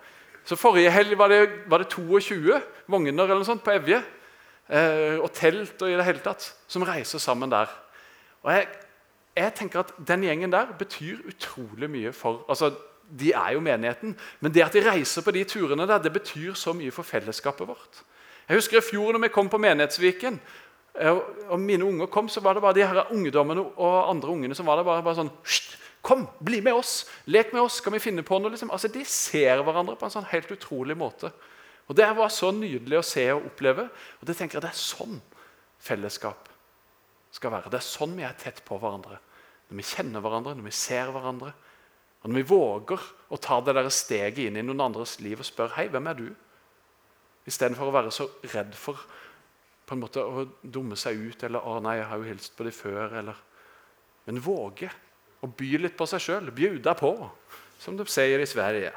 Så 0.45 0.59
Forrige 0.59 0.91
helg 0.91 1.15
var 1.19 1.31
det, 1.31 1.43
var 1.71 1.79
det 1.79 1.91
22 1.91 2.59
vogner 2.91 3.25
eller 3.25 3.41
noe 3.41 3.47
sånt 3.47 3.63
på 3.65 3.75
Evje. 3.77 4.03
Eh, 4.69 5.19
og 5.23 5.31
telt 5.35 5.83
og 5.83 5.91
i 5.91 5.97
det 5.99 6.07
hele 6.07 6.23
tatt, 6.25 6.49
som 6.71 6.85
reiser 6.87 7.23
sammen 7.23 7.51
der. 7.51 7.71
Og 8.43 8.53
jeg, 8.53 8.67
jeg, 9.37 9.55
tenker 9.55 9.83
at 9.85 9.93
Den 10.09 10.25
gjengen 10.27 10.53
der 10.53 10.73
betyr 10.79 11.23
utrolig 11.29 11.91
mye 11.91 12.13
for 12.13 12.45
altså 12.49 12.73
De 13.13 13.33
er 13.37 13.53
jo 13.57 13.61
menigheten, 13.61 14.15
men 14.41 14.53
det 14.55 14.65
at 14.65 14.73
de 14.77 14.83
reiser 14.87 15.25
på 15.25 15.35
de 15.35 15.45
turene 15.45 15.87
der, 15.89 16.01
det 16.01 16.15
betyr 16.15 16.55
så 16.57 16.73
mye 16.77 16.93
for 16.95 17.05
fellesskapet 17.05 17.69
vårt. 17.69 18.03
Jeg 18.49 18.57
husker 18.57 18.81
i 18.81 18.85
fjor 18.85 19.13
når 19.13 19.27
vi 19.27 19.33
kom 19.35 19.51
på 19.53 19.61
Menighetsviken, 19.61 20.39
eh, 20.97 21.21
og 21.49 21.61
mine 21.61 21.85
unger 21.85 22.09
kom, 22.13 22.31
så 22.33 22.41
var 22.41 22.57
det 22.57 22.65
bare 22.65 22.79
de 22.79 22.87
her 22.87 23.13
ungdommene 23.13 23.67
og 23.77 24.11
andre 24.11 24.33
ungene 24.33 24.57
som 24.57 24.67
var 24.67 24.81
der 24.81 24.89
bare, 24.89 25.05
bare 25.05 25.21
sånn 25.23 25.33
Kom, 26.03 26.25
bli 26.43 26.59
med 26.59 26.75
oss! 26.75 27.05
Lek 27.31 27.53
med 27.55 27.63
oss! 27.63 27.77
Skal 27.79 27.95
vi 27.95 28.01
finne 28.03 28.25
på 28.27 28.35
noe? 28.43 28.51
Liksom? 28.51 28.73
Altså, 28.75 28.89
De 28.91 29.05
ser 29.07 29.61
hverandre 29.63 29.95
på 29.95 30.09
en 30.09 30.11
sånn 30.11 30.27
helt 30.33 30.51
utrolig 30.51 30.97
måte. 30.99 31.31
Og 31.87 31.95
Det 31.95 32.09
var 32.19 32.33
så 32.35 32.51
nydelig 32.51 32.99
å 32.99 33.05
se 33.07 33.29
og 33.31 33.47
oppleve. 33.53 33.85
Og 34.19 34.27
det 34.27 34.35
tenker 34.35 34.59
jeg 34.59 34.65
Det 34.65 34.73
er 34.73 34.81
sånn 34.81 35.21
fellesskap 35.79 36.51
skal 37.33 37.55
være. 37.55 37.71
Det 37.73 37.79
er 37.81 37.87
sånn 37.87 38.17
vi 38.17 38.27
er 38.27 38.35
tett 38.39 38.61
på 38.67 38.79
hverandre. 38.81 39.19
Når 39.71 39.79
vi 39.79 39.87
kjenner 39.89 40.25
hverandre, 40.25 40.57
når 40.59 40.69
vi 40.69 40.75
ser 40.77 41.13
hverandre. 41.15 41.53
Og 42.23 42.31
når 42.31 42.39
vi 42.39 42.51
våger 42.53 43.05
å 43.35 43.39
ta 43.43 43.59
det 43.65 43.75
der 43.75 43.91
steget 43.91 44.45
inn 44.45 44.59
i 44.61 44.65
noen 44.65 44.85
andres 44.85 45.17
liv 45.23 45.41
og 45.43 45.49
spørre 45.49 45.75
hei, 45.79 45.89
hvem 45.91 46.09
er 46.11 46.19
du? 46.19 46.27
Istedenfor 47.51 47.91
å 47.91 47.95
være 47.95 48.13
så 48.15 48.29
redd 48.53 48.77
for 48.79 49.01
på 49.83 49.97
en 49.97 50.03
måte 50.05 50.23
å 50.23 50.45
dumme 50.63 50.97
seg 50.97 51.19
ut 51.19 51.43
eller 51.43 51.65
å 51.67 51.81
nei, 51.83 51.97
jeg 51.99 52.09
har 52.09 52.21
jo 52.21 52.29
hilst 52.31 52.55
på 52.57 52.67
dem 52.67 52.77
før. 52.77 53.17
eller... 53.19 53.41
Men 54.29 54.39
våge 54.41 54.91
å 55.43 55.49
by 55.51 55.73
litt 55.83 55.97
på 55.99 56.07
seg 56.07 56.23
sjøl. 56.23 56.53
Bjuda 56.55 56.95
på, 56.99 57.11
som 57.83 57.99
de 57.99 58.07
sier 58.07 58.41
i 58.41 58.47
Sverige. 58.47 58.93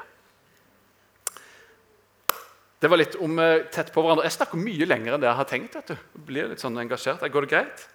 Det 2.79 2.91
var 2.91 3.01
litt 3.01 3.17
om 3.23 3.39
uh, 3.41 3.65
tett 3.73 3.89
på 3.93 4.03
hverandre. 4.03 4.27
Jeg 4.27 4.35
snakker 4.35 4.61
mye 4.61 4.85
lenger 4.85 5.15
enn 5.15 5.23
det 5.23 5.31
jeg 5.31 5.39
har 5.39 5.49
tenkt. 5.49 5.77
vet 5.79 5.89
du. 5.89 5.95
Jeg 5.97 6.25
blir 6.27 6.51
litt 6.51 6.61
sånn 6.61 6.77
engasjert. 6.77 7.25
Går 7.33 7.47
det 7.47 7.51
greit? 7.55 7.87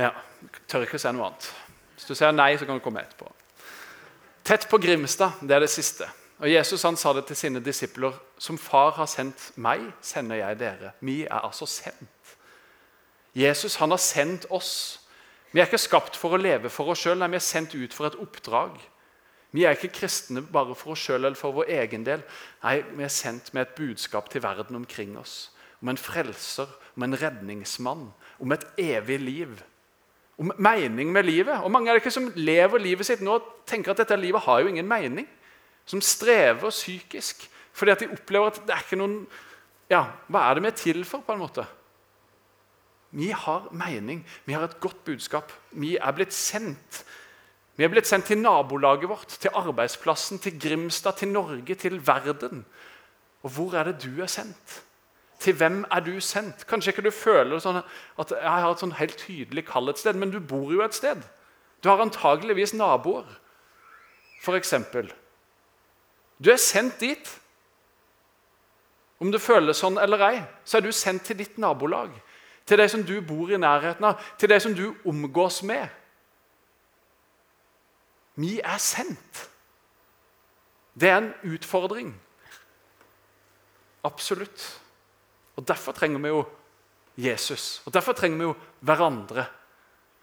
Ja. 0.00 0.14
Tør 0.70 0.86
ikke 0.86 0.96
å 0.96 1.02
si 1.02 1.12
noe 1.12 1.28
annet. 1.28 1.50
Hvis 1.98 2.08
du 2.08 2.14
sier 2.16 2.32
nei, 2.32 2.54
så 2.56 2.64
kan 2.64 2.80
du 2.80 2.84
komme 2.84 3.02
etterpå. 3.04 3.28
Tett 4.44 4.68
på 4.70 4.78
Grimstad, 4.78 5.40
det 5.42 5.56
er 5.56 5.64
det 5.64 5.70
siste. 5.70 6.08
Og 6.40 6.48
Jesus 6.50 6.82
han 6.82 6.96
sa 6.96 7.12
det 7.12 7.26
til 7.28 7.36
sine 7.36 7.60
disipler. 7.60 8.14
Som 8.40 8.58
far 8.58 8.94
har 8.96 9.08
sendt 9.10 9.50
meg, 9.60 9.84
sender 10.02 10.40
jeg 10.40 10.58
dere. 10.62 10.94
Vi 11.00 11.22
er 11.26 11.44
altså 11.44 11.68
sendt. 11.68 12.36
Jesus 13.36 13.76
han 13.78 13.92
har 13.92 14.00
sendt 14.00 14.48
oss 14.50 15.00
vi 15.50 15.58
er 15.58 15.66
ikke 15.66 15.82
skapt 15.82 16.14
for 16.18 16.36
å 16.36 16.38
leve 16.38 16.70
for 16.70 16.92
oss 16.92 17.02
sjøl, 17.02 17.24
vi 17.26 17.38
er 17.38 17.42
sendt 17.42 17.74
ut 17.74 17.94
for 17.94 18.06
et 18.06 18.18
oppdrag. 18.22 18.76
Vi 19.50 19.64
er 19.66 19.74
ikke 19.74 19.90
kristne 19.96 20.44
bare 20.46 20.76
for 20.78 20.94
oss 20.94 21.02
sjøl 21.02 21.24
eller 21.24 21.38
for 21.38 21.56
vår 21.56 21.72
egen 21.80 22.04
del. 22.06 22.22
Nei, 22.62 22.82
Vi 22.94 23.02
er 23.02 23.10
sendt 23.10 23.50
med 23.52 23.66
et 23.66 23.74
budskap 23.74 24.30
til 24.30 24.44
verden 24.44 24.76
omkring 24.76 25.18
oss. 25.18 25.50
Om 25.82 25.88
en 25.88 25.98
frelser, 25.98 26.68
om 26.94 27.02
en 27.02 27.18
redningsmann, 27.18 28.12
om 28.38 28.52
et 28.52 28.66
evig 28.78 29.18
liv. 29.18 29.62
Om 30.40 30.52
mening 30.56 31.12
med 31.12 31.26
livet. 31.28 31.60
Og 31.60 31.70
Mange 31.70 31.92
av 31.92 31.98
dere 31.98 32.12
som 32.12 32.30
lever 32.34 32.80
livet 32.80 33.06
sitt 33.06 33.20
nå 33.24 33.36
tenker 33.68 33.92
at 33.92 34.02
dette 34.02 34.16
livet 34.16 34.40
har 34.46 34.62
jo 34.62 34.70
ingen 34.72 34.88
mening. 34.88 35.28
Som 35.86 36.02
strever 36.04 36.72
psykisk 36.72 37.48
fordi 37.76 37.92
at 37.92 38.00
de 38.02 38.08
opplever 38.12 38.50
at 38.50 38.58
det 38.66 38.74
er 38.74 38.82
ikke 38.84 38.98
noen 39.00 39.20
Ja, 39.90 40.04
hva 40.30 40.42
er 40.46 40.56
det 40.56 40.62
vi 40.62 40.68
er 40.68 40.78
til 40.78 41.04
for? 41.06 41.22
på 41.26 41.34
en 41.34 41.40
måte? 41.40 41.64
Vi 43.10 43.30
har 43.34 43.66
mening, 43.74 44.20
vi 44.46 44.54
har 44.54 44.68
et 44.68 44.78
godt 44.80 45.00
budskap. 45.04 45.50
Vi 45.72 45.96
er 45.96 46.12
blitt 46.14 46.34
sendt. 46.34 47.00
Vi 47.74 47.84
er 47.84 47.90
blitt 47.90 48.06
sendt 48.06 48.28
til 48.30 48.38
nabolaget 48.38 49.08
vårt, 49.08 49.26
til 49.40 49.50
arbeidsplassen, 49.54 50.38
til 50.38 50.60
Grimstad, 50.60 51.16
til 51.18 51.32
Norge, 51.32 51.74
til 51.74 51.98
verden. 52.06 52.64
Og 53.42 53.50
hvor 53.50 53.74
er 53.74 53.88
det 53.88 54.02
du 54.04 54.22
er 54.22 54.30
sendt? 54.30 54.82
Til 55.40 55.56
hvem 55.56 55.84
er 55.88 56.04
du 56.04 56.12
sendt? 56.20 56.66
Kanskje 56.68 56.92
ikke 56.92 57.06
du 57.06 57.14
føler 57.14 57.62
sånn 57.62 57.80
at 57.80 58.32
jeg 58.36 58.44
har 58.44 58.68
et 58.68 58.82
sånn 58.82 58.96
helt 58.98 59.16
tydelig 59.18 59.64
kall 59.70 59.88
et 59.88 60.00
sted, 60.00 60.18
men 60.20 60.32
du 60.32 60.40
bor 60.40 60.68
jo 60.72 60.82
et 60.84 60.96
sted. 60.96 61.22
Du 61.80 61.88
har 61.88 62.02
antageligvis 62.04 62.74
naboer, 62.76 63.24
f.eks. 64.44 64.74
Du 66.40 66.50
er 66.52 66.60
sendt 66.60 67.00
dit. 67.00 67.36
Om 69.20 69.32
du 69.32 69.40
føler 69.40 69.76
sånn 69.76 69.96
eller 70.00 70.26
ei, 70.28 70.36
så 70.64 70.78
er 70.78 70.84
du 70.84 70.92
sendt 70.96 71.26
til 71.28 71.40
ditt 71.40 71.58
nabolag 71.60 72.12
til 72.70 72.78
de 72.78 72.88
som 72.88 73.02
du 73.02 73.20
bor 73.20 73.50
i 73.50 73.58
nærheten 73.58 74.04
av, 74.04 74.20
til 74.38 74.48
de 74.48 74.60
som 74.62 74.74
du 74.74 74.94
omgås 75.04 75.62
med. 75.66 75.88
Vi 78.38 78.60
er 78.60 78.78
sendt. 78.78 79.50
Det 80.94 81.08
er 81.08 81.16
en 81.18 81.32
utfordring. 81.42 82.12
Absolutt. 84.04 84.80
Og 85.60 85.66
Derfor 85.68 85.96
trenger 85.96 86.22
vi 86.24 86.32
jo 86.32 86.40
Jesus. 87.20 87.82
Og 87.84 87.92
derfor 87.92 88.16
trenger 88.16 88.38
vi 88.38 88.48
jo 88.48 88.56
hverandre. 88.80 89.44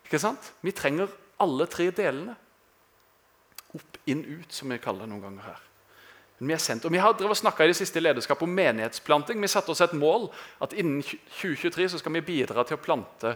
Ikke 0.08 0.20
sant? 0.22 0.52
Vi 0.66 0.74
trenger 0.74 1.12
alle 1.44 1.68
tre 1.70 1.90
delene. 1.94 2.36
Opp, 3.76 4.00
inn, 4.10 4.24
ut, 4.24 4.54
som 4.54 4.72
vi 4.72 4.80
kaller 4.82 5.06
det 5.06 5.12
noen 5.12 5.26
ganger 5.28 5.50
her. 5.52 5.66
Men 6.40 6.52
vi 6.52 6.56
er 6.56 6.62
sendt. 6.62 6.86
Og 6.86 6.94
vi 6.94 7.02
har 7.02 7.18
snakka 7.18 7.66
i 7.66 7.72
det 7.72 7.78
siste 7.78 8.02
lederskapet 8.02 8.46
om 8.46 8.56
menighetsplanting. 8.56 9.42
Vi 9.42 9.52
satte 9.52 9.74
oss 9.74 9.82
et 9.82 9.94
mål 9.98 10.30
at 10.64 10.74
innen 10.78 11.04
2023 11.04 11.90
så 11.94 12.02
skal 12.02 12.14
vi 12.18 12.26
bidra 12.30 12.66
til 12.66 12.78
å 12.78 12.82
plante 12.82 13.36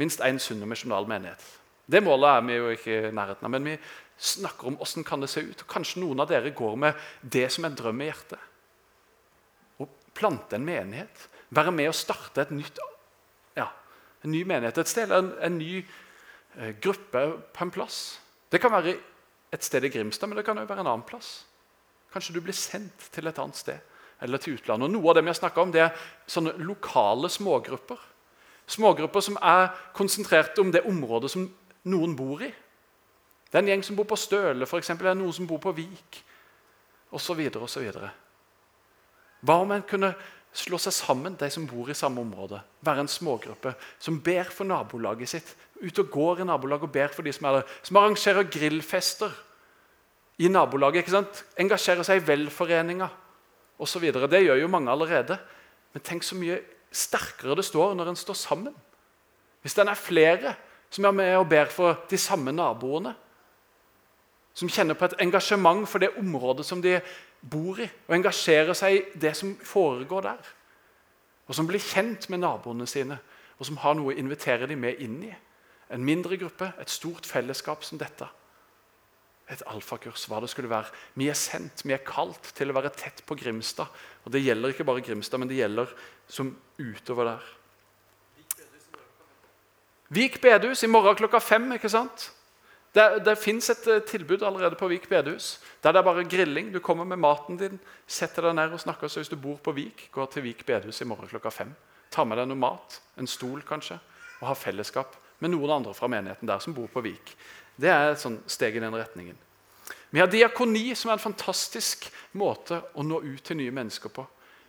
minst 0.00 0.22
én 0.24 0.40
sunn 0.42 0.62
og 0.62 0.70
misjonal 0.70 1.08
menighet. 1.08 1.44
Det 1.86 2.00
målet 2.04 2.30
er 2.30 2.44
vi 2.46 2.56
jo 2.56 2.72
ikke 2.72 2.96
i 2.96 3.12
nærheten 3.12 3.46
av, 3.46 3.52
men 3.52 3.68
vi 3.68 3.76
snakker 4.16 4.70
om 4.70 4.76
hvordan 4.80 5.04
kan 5.04 5.26
se 5.28 5.42
ut. 5.44 5.64
Kanskje 5.68 6.00
noen 6.00 6.22
av 6.22 6.30
dere 6.30 6.54
går 6.56 6.76
med 6.80 7.06
det 7.20 7.46
som 7.52 7.66
en 7.66 7.76
drøm 7.76 8.00
i 8.00 8.08
hjertet. 8.08 8.50
Å 9.80 9.88
plante 10.16 10.56
en 10.56 10.64
menighet. 10.64 11.28
Være 11.54 11.72
med 11.74 11.90
å 11.90 11.96
starte 11.96 12.46
nytt, 12.50 12.80
ja, 13.56 13.68
en 14.24 14.32
ny 14.34 14.42
menighet 14.48 14.80
et 14.82 14.90
sted, 14.90 15.12
en, 15.14 15.32
en 15.38 15.58
ny 15.58 15.78
eh, 15.80 16.72
gruppe 16.82 17.24
på 17.54 17.66
en 17.66 17.74
plass. 17.74 17.98
Det 18.50 18.60
kan 18.62 18.72
være 18.74 18.96
et 19.54 19.66
sted 19.66 19.84
i 19.86 19.92
Grimstad, 19.92 20.30
men 20.30 20.38
det 20.38 20.46
kan 20.46 20.58
også 20.58 20.72
være 20.72 20.84
en 20.84 20.90
annen 20.90 21.06
plass. 21.06 21.44
Kanskje 22.14 22.34
du 22.36 22.40
blir 22.42 22.56
sendt 22.56 23.10
til 23.14 23.30
et 23.30 23.38
annet 23.42 23.58
sted 23.58 23.90
eller 24.24 24.40
til 24.40 24.56
utlandet. 24.56 24.88
Og 24.88 24.94
Noe 24.94 25.10
av 25.10 25.18
det 25.18 25.24
vi 25.26 25.32
har 25.34 25.58
om, 25.60 25.72
det 25.74 25.82
er 25.84 26.04
sånne 26.30 26.54
lokale 26.64 27.28
smågrupper. 27.30 27.98
Smågrupper 28.70 29.24
som 29.24 29.36
er 29.42 29.72
konsentrert 29.96 30.58
om 30.62 30.70
det 30.72 30.84
området 30.88 31.30
som 31.34 31.48
noen 31.90 32.14
bor 32.16 32.42
i. 32.42 32.48
Det 33.50 33.58
er 33.58 33.62
en 33.62 33.72
gjeng 33.74 33.84
som 33.86 33.98
bor 33.98 34.08
på 34.08 34.18
Støle, 34.18 34.66
for 34.66 34.80
eksempel, 34.80 35.06
det 35.06 35.12
er 35.12 35.20
noen 35.20 35.34
som 35.36 35.46
bor 35.46 35.60
på 35.62 35.74
Vik 35.76 36.22
osv. 37.14 37.42
Hva 39.44 39.58
om 39.60 39.74
en 39.74 39.84
kunne 39.86 40.14
slå 40.54 40.78
seg 40.78 40.94
sammen, 40.94 41.34
de 41.38 41.48
som 41.50 41.66
bor 41.66 41.90
i 41.90 41.96
samme 41.98 42.22
område? 42.22 42.60
Være 42.84 43.04
en 43.04 43.10
smågruppe 43.10 43.74
som 43.98 44.20
ber 44.22 44.50
for 44.54 44.68
nabolaget 44.68 45.32
sitt. 45.32 45.54
Ut 45.82 45.98
og 45.98 46.12
går 46.14 46.42
i 46.42 46.46
nabolaget 46.48 46.86
og 46.86 46.94
ber 46.94 47.10
for 47.14 47.26
de 47.26 47.32
som 47.34 47.48
er 47.50 47.58
der. 47.58 47.74
Som 47.82 47.98
arrangerer 47.98 48.46
grillfester 48.46 49.34
i 50.38 50.48
nabolaget. 50.48 51.02
ikke 51.02 51.14
sant? 51.14 51.44
Engasjerer 51.58 52.06
seg 52.06 52.22
i 52.22 52.26
velforeninger 52.26 53.18
osv. 53.82 54.06
Det 54.30 54.44
gjør 54.44 54.62
jo 54.62 54.70
mange 54.70 54.92
allerede. 54.92 55.38
Men 55.92 56.06
tenk 56.06 56.26
så 56.26 56.38
mye 56.38 56.60
sterkere 56.94 57.58
det 57.58 57.66
står 57.66 57.94
når 57.98 58.12
en 58.12 58.22
står 58.22 58.38
sammen. 58.38 58.74
Hvis 59.62 59.74
den 59.74 59.90
er 59.90 59.98
flere 59.98 60.54
som 60.94 61.06
er 61.08 61.16
med 61.16 61.36
og 61.36 61.48
ber 61.50 61.70
for 61.72 62.04
de 62.10 62.18
samme 62.20 62.52
naboene. 62.54 63.14
Som 64.54 64.70
kjenner 64.70 64.94
på 64.94 65.08
et 65.08 65.16
engasjement 65.24 65.88
for 65.90 65.98
det 65.98 66.14
området 66.20 66.66
som 66.66 66.82
de 66.82 67.00
bor 67.50 67.80
i, 67.80 67.88
og 68.08 68.16
engasjerer 68.16 68.76
seg 68.76 68.96
i 68.96 69.18
det 69.20 69.34
som 69.36 69.54
foregår 69.60 70.28
der. 70.28 70.52
Og 71.48 71.56
som 71.56 71.68
blir 71.68 71.82
kjent 71.82 72.28
med 72.32 72.40
naboene 72.40 72.86
sine, 72.88 73.18
og 73.58 73.68
som 73.68 73.76
har 73.82 73.96
noe 73.98 74.14
å 74.14 74.18
invitere 74.18 74.68
dem 74.70 74.80
med 74.80 75.02
inn 75.04 75.20
i. 75.28 75.34
En 75.92 76.04
mindre 76.04 76.38
gruppe, 76.40 76.72
et 76.80 76.90
stort 76.90 77.28
fellesskap 77.28 77.84
som 77.84 78.00
dette 78.00 78.28
et 79.52 79.64
alfakurs, 79.68 80.24
hva 80.28 80.40
det 80.40 80.48
skulle 80.52 80.70
være. 80.72 80.88
Vi 81.20 81.28
er 81.28 81.36
sendt, 81.36 81.84
vi 81.84 81.92
er 81.92 82.04
kalt 82.06 82.52
til 82.56 82.72
å 82.72 82.76
være 82.76 82.92
tett 82.96 83.20
på 83.28 83.36
Grimstad. 83.36 83.90
Og 84.24 84.32
Det 84.32 84.40
gjelder 84.40 84.72
ikke 84.72 84.86
bare 84.88 85.04
Grimstad, 85.04 85.38
men 85.38 85.48
det 85.48 85.58
gjelder 85.58 85.92
som 86.28 86.54
utover 86.78 87.34
der. 87.34 87.50
Vik 90.14 90.40
bedehus 90.40 90.82
i 90.84 90.88
morgen 90.88 91.16
klokka 91.16 91.40
fem. 91.40 91.72
ikke 91.72 91.88
sant? 91.88 92.30
Det, 92.94 93.24
det 93.26 93.34
fins 93.42 93.70
et 93.72 93.86
eh, 93.90 94.02
tilbud 94.06 94.44
allerede 94.46 94.78
på 94.78 94.88
Vik 94.88 95.08
bedehus. 95.10 95.58
Der 95.82 95.92
det 95.92 95.98
er 95.98 96.06
bare 96.06 96.24
grilling. 96.24 96.70
Du 96.72 96.78
kommer 96.78 97.04
med 97.04 97.18
maten 97.18 97.58
din, 97.58 97.80
setter 98.06 98.46
deg 98.46 98.54
ned 98.54 98.76
og 98.76 98.80
snakker. 98.80 99.10
Så 99.10 99.20
hvis 99.20 99.32
du 99.32 99.36
bor 99.36 99.58
på 99.58 99.74
Vik, 99.74 100.08
gå 100.14 100.26
til 100.30 100.46
Vik 100.46 100.62
bedehus 100.66 101.02
i 101.02 101.08
morgen 101.10 101.28
klokka 101.28 101.50
fem. 101.50 101.74
Ta 102.14 102.24
med 102.24 102.38
deg 102.38 102.46
noe 102.46 102.60
mat, 102.60 103.00
en 103.18 103.26
stol 103.26 103.64
kanskje, 103.66 103.98
og 104.38 104.46
ha 104.46 104.54
fellesskap 104.54 105.16
med 105.42 105.50
noen 105.50 105.80
andre 105.80 105.94
fra 105.96 106.06
menigheten 106.06 106.46
der 106.46 106.62
som 106.62 106.76
bor 106.76 106.86
på 106.92 107.02
Vik. 107.02 107.34
Det 107.74 107.90
er 107.90 108.12
et 108.12 108.22
sånn 108.22 108.38
steg 108.46 108.78
i 108.78 108.84
den 108.84 108.94
retningen. 108.94 109.40
Vi 110.14 110.22
har 110.22 110.30
diakoni, 110.30 110.92
som 110.94 111.10
er 111.10 111.18
en 111.18 111.24
fantastisk 111.24 112.06
måte 112.38 112.78
å 112.94 113.02
nå 113.02 113.18
ut 113.24 113.42
til 113.42 113.58
nye 113.58 113.74
mennesker 113.74 114.12
på. 114.14 114.22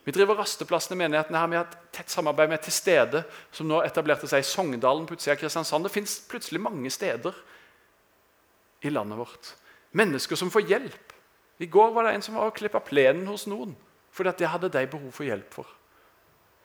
Vi 0.05 0.13
driver 0.13 0.39
rasteplassene 0.41 0.97
i 0.97 1.03
menighetene 1.03 1.37
her. 1.37 1.51
Vi 1.51 1.59
har 1.59 1.67
et 1.69 1.77
tett 1.93 2.09
samarbeid 2.13 2.49
med 2.49 2.63
Til 2.65 2.73
stede, 2.73 3.21
som 3.53 3.69
nå 3.69 3.83
etablerte 3.85 4.29
seg 4.29 4.41
i 4.41 4.47
Sogndalen 4.49 5.05
på 5.05 5.13
utsida 5.13 5.35
av 5.35 5.43
Kristiansand. 5.43 5.85
Det 5.85 5.93
fins 5.93 6.17
plutselig 6.29 6.61
mange 6.61 6.89
steder 6.93 7.37
i 8.85 8.93
landet 8.93 9.19
vårt. 9.19 9.51
Mennesker 9.95 10.39
som 10.39 10.51
får 10.53 10.67
hjelp. 10.69 11.15
I 11.59 11.69
går 11.71 11.91
var 11.95 12.05
det 12.05 12.15
en 12.15 12.25
som 12.25 12.37
var 12.37 12.51
og 12.51 12.55
klippa 12.57 12.83
plenen 12.83 13.27
hos 13.31 13.47
noen 13.51 13.75
fordi 14.15 14.31
at 14.31 14.39
det 14.39 14.47
hadde 14.47 14.69
de 14.71 14.81
behov 14.87 15.09
for 15.11 15.27
hjelp 15.27 15.49
for. 15.51 15.67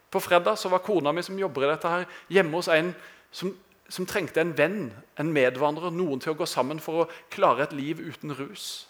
På 0.06 0.20
fredag 0.22 0.54
så 0.58 0.70
var 0.70 0.84
kona 0.86 1.10
mi 1.10 1.22
som 1.26 1.38
jobber 1.38 1.64
i 1.64 1.70
dette 1.72 1.90
her, 1.90 2.04
hjemme 2.30 2.54
hos 2.54 2.68
en 2.70 2.92
som 3.34 3.50
som 3.90 4.06
trengte 4.06 4.40
en 4.40 4.52
venn, 4.54 4.90
en 5.18 5.32
medvandrer, 5.34 5.90
noen 5.90 6.22
til 6.22 6.34
å 6.34 6.38
gå 6.38 6.46
sammen 6.46 6.78
for 6.82 7.02
å 7.02 7.08
klare 7.32 7.66
et 7.66 7.74
liv 7.74 7.98
uten 7.98 8.32
rus. 8.38 8.86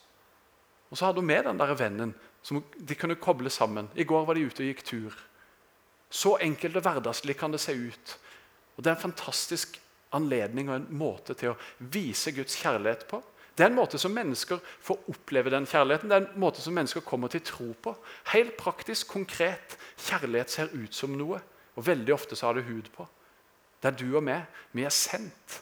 Og 0.91 0.99
Så 0.99 1.07
hadde 1.07 1.23
hun 1.23 1.31
med 1.31 1.45
den 1.45 1.59
der 1.59 1.75
vennen 1.75 2.15
som 2.43 2.63
de 2.77 2.95
kunne 2.95 3.17
koble 3.17 3.51
sammen. 3.51 3.89
I 3.95 4.05
går 4.05 4.27
var 4.27 4.35
de 4.35 4.45
ute 4.45 4.63
og 4.63 4.69
gikk 4.69 4.85
tur. 4.85 5.17
Så 6.11 6.37
enkelt 6.43 6.77
og 6.77 6.85
hverdagslig 6.85 7.37
kan 7.39 7.53
det 7.53 7.61
se 7.61 7.73
ut. 7.73 8.19
Og 8.77 8.85
Det 8.85 8.91
er 8.91 8.97
en 8.97 9.09
fantastisk 9.09 9.81
anledning 10.17 10.71
og 10.71 10.77
en 10.77 10.89
måte 11.01 11.37
til 11.39 11.53
å 11.53 11.59
vise 11.93 12.33
Guds 12.35 12.57
kjærlighet 12.61 13.07
på. 13.11 13.21
Det 13.57 13.67
er 13.67 13.71
en 13.71 13.77
måte 13.77 13.99
som 14.01 14.15
mennesker 14.15 14.61
får 14.81 15.09
oppleve 15.13 15.53
den 15.53 15.67
kjærligheten. 15.69 16.11
Det 16.11 16.17
er 16.17 16.27
en 16.27 16.41
måte 16.41 16.63
som 16.65 16.75
mennesker 16.75 17.05
kommer 17.05 17.29
til 17.29 17.43
tro 17.45 17.73
på. 17.83 17.95
Helt 18.33 18.57
praktisk, 18.57 19.11
konkret. 19.13 19.77
Kjærlighet 20.01 20.51
ser 20.51 20.73
ut 20.73 20.95
som 20.97 21.13
noe, 21.19 21.41
og 21.77 21.87
veldig 21.87 22.15
ofte 22.15 22.39
så 22.39 22.49
har 22.49 22.59
det 22.59 22.69
hud 22.69 22.89
på 22.95 23.07
Det 23.81 23.89
er 23.89 23.97
du 23.97 24.17
og 24.17 24.25
meg, 24.25 24.45
vi 24.73 24.85
er 24.85 24.93
sendt 24.93 25.61